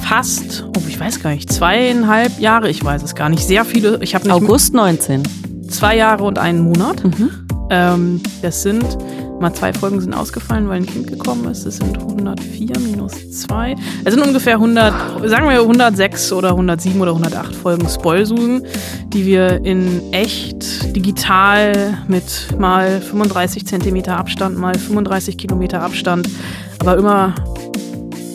fast, 0.01 0.65
oh, 0.75 0.81
ich 0.87 0.99
weiß 0.99 1.21
gar 1.21 1.31
nicht, 1.31 1.51
zweieinhalb 1.51 2.39
Jahre, 2.39 2.69
ich 2.69 2.83
weiß 2.83 3.03
es 3.03 3.15
gar 3.15 3.29
nicht, 3.29 3.43
sehr 3.43 3.65
viele, 3.65 3.99
ich 4.01 4.15
habe 4.15 4.25
nicht 4.25 4.33
August 4.33 4.73
19. 4.73 5.23
zwei 5.71 5.95
Jahre 5.95 6.23
und 6.23 6.37
einen 6.37 6.61
Monat. 6.61 7.03
Mhm. 7.03 7.29
Ähm, 7.69 8.21
das 8.41 8.63
sind, 8.63 8.97
mal 9.39 9.53
zwei 9.53 9.73
Folgen 9.73 10.01
sind 10.01 10.13
ausgefallen, 10.13 10.67
weil 10.67 10.81
ein 10.81 10.85
Kind 10.85 11.07
gekommen 11.07 11.49
ist. 11.49 11.65
Das 11.65 11.77
sind 11.77 11.97
104 11.97 12.79
minus 12.79 13.13
2. 13.31 13.75
Es 14.03 14.13
sind 14.13 14.23
ungefähr 14.23 14.55
100, 14.55 14.93
sagen 15.29 15.49
wir 15.49 15.61
106 15.61 16.33
oder 16.33 16.49
107 16.49 16.99
oder 16.99 17.11
108 17.11 17.55
Folgen 17.55 17.87
Spoilsusen, 17.87 18.65
die 19.07 19.25
wir 19.25 19.63
in 19.63 20.11
echt 20.11 20.95
digital 20.95 21.97
mit 22.07 22.49
mal 22.59 22.99
35 22.99 23.65
Zentimeter 23.65 24.17
Abstand, 24.17 24.57
mal 24.57 24.77
35 24.77 25.37
Kilometer 25.37 25.81
Abstand, 25.81 26.29
aber 26.79 26.97
immer 26.97 27.35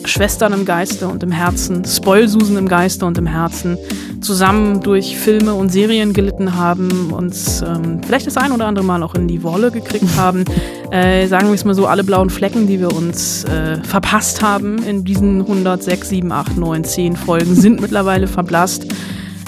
Schwestern 0.07 0.53
im 0.53 0.65
Geiste 0.65 1.07
und 1.07 1.23
im 1.23 1.31
Herzen, 1.31 1.85
Spoilsusen 1.85 2.57
im 2.57 2.67
Geiste 2.67 3.05
und 3.05 3.17
im 3.17 3.25
Herzen, 3.25 3.77
zusammen 4.21 4.81
durch 4.81 5.17
Filme 5.17 5.53
und 5.53 5.71
Serien 5.71 6.13
gelitten 6.13 6.55
haben, 6.55 7.11
uns 7.11 7.61
ähm, 7.61 8.01
vielleicht 8.05 8.27
das 8.27 8.37
ein 8.37 8.51
oder 8.51 8.65
andere 8.67 8.85
Mal 8.85 9.03
auch 9.03 9.15
in 9.15 9.27
die 9.27 9.43
Wolle 9.43 9.71
gekriegt 9.71 10.05
haben. 10.17 10.45
Äh, 10.91 11.27
sagen 11.27 11.47
wir 11.47 11.53
es 11.53 11.65
mal 11.65 11.73
so, 11.75 11.85
alle 11.85 12.03
blauen 12.03 12.29
Flecken, 12.29 12.67
die 12.67 12.79
wir 12.79 12.93
uns 12.95 13.43
äh, 13.43 13.77
verpasst 13.83 14.41
haben 14.41 14.81
in 14.83 15.03
diesen 15.03 15.41
106, 15.41 16.09
7, 16.09 16.31
8, 16.31 16.57
9, 16.57 16.83
10 16.83 17.15
Folgen, 17.15 17.55
sind 17.55 17.81
mittlerweile 17.81 18.27
verblasst. 18.27 18.87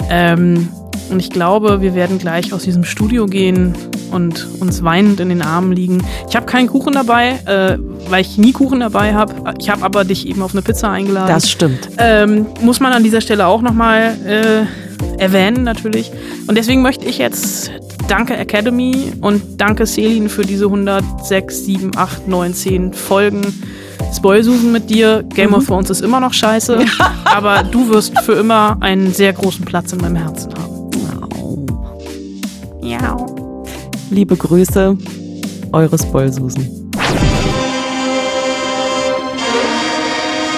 Ähm, 0.08 0.68
und 1.10 1.18
ich 1.18 1.30
glaube, 1.30 1.80
wir 1.80 1.94
werden 1.94 2.18
gleich 2.18 2.52
aus 2.52 2.62
diesem 2.62 2.84
Studio 2.84 3.26
gehen 3.26 3.74
und 4.10 4.46
uns 4.60 4.82
weinend 4.82 5.20
in 5.20 5.28
den 5.28 5.42
Armen 5.42 5.72
liegen. 5.72 6.02
Ich 6.28 6.36
habe 6.36 6.46
keinen 6.46 6.68
Kuchen 6.68 6.92
dabei, 6.92 7.38
äh, 7.46 7.78
weil 8.08 8.22
ich 8.22 8.38
nie 8.38 8.52
Kuchen 8.52 8.80
dabei 8.80 9.14
habe. 9.14 9.34
Ich 9.58 9.70
habe 9.70 9.84
aber 9.84 10.04
dich 10.04 10.26
eben 10.26 10.42
auf 10.42 10.52
eine 10.52 10.62
Pizza 10.62 10.90
eingeladen. 10.90 11.28
Das 11.28 11.50
stimmt. 11.50 11.88
Ähm, 11.98 12.46
muss 12.60 12.80
man 12.80 12.92
an 12.92 13.02
dieser 13.02 13.20
Stelle 13.20 13.46
auch 13.46 13.62
nochmal 13.62 14.16
äh, 14.26 15.20
erwähnen, 15.20 15.64
natürlich. 15.64 16.10
Und 16.46 16.56
deswegen 16.56 16.82
möchte 16.82 17.06
ich 17.06 17.18
jetzt 17.18 17.70
Danke 18.10 18.36
Academy 18.36 19.12
und 19.20 19.60
danke 19.60 19.86
Selin 19.86 20.28
für 20.28 20.42
diese 20.42 20.64
106, 20.64 21.64
7, 21.64 21.92
8, 21.96 22.26
9, 22.26 22.54
10 22.54 22.92
Folgen. 22.92 23.42
Spoilsusen 24.12 24.72
mit 24.72 24.90
dir. 24.90 25.24
Game 25.32 25.54
of 25.54 25.66
Thrones 25.66 25.90
ist 25.90 26.00
immer 26.00 26.18
noch 26.18 26.32
scheiße, 26.32 26.84
aber 27.24 27.62
du 27.62 27.88
wirst 27.88 28.18
für 28.22 28.32
immer 28.32 28.78
einen 28.80 29.12
sehr 29.12 29.32
großen 29.32 29.64
Platz 29.64 29.92
in 29.92 30.00
meinem 30.00 30.16
Herzen 30.16 30.52
haben. 30.54 30.79
Liebe 34.10 34.36
Grüße, 34.36 34.98
eure 35.72 35.96
Spoilsusen. 35.96 36.90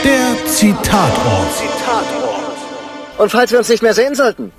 Der 0.03 0.47
Zitatort. 0.47 1.62
Und 3.18 3.31
falls 3.31 3.53
wir 3.53 3.59
uns 3.59 3.68
nicht 3.68 3.83
mehr 3.83 3.93
sehen 3.93 4.14
sollten, 4.14 4.53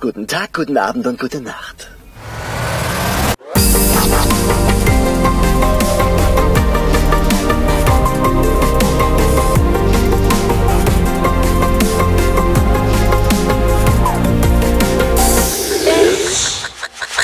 guten 0.00 0.26
Tag, 0.26 0.52
guten 0.52 0.76
Abend 0.76 1.06
und 1.06 1.20
gute 1.20 1.40
Nacht. 1.40 1.93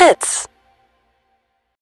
Fritz. 0.01 0.48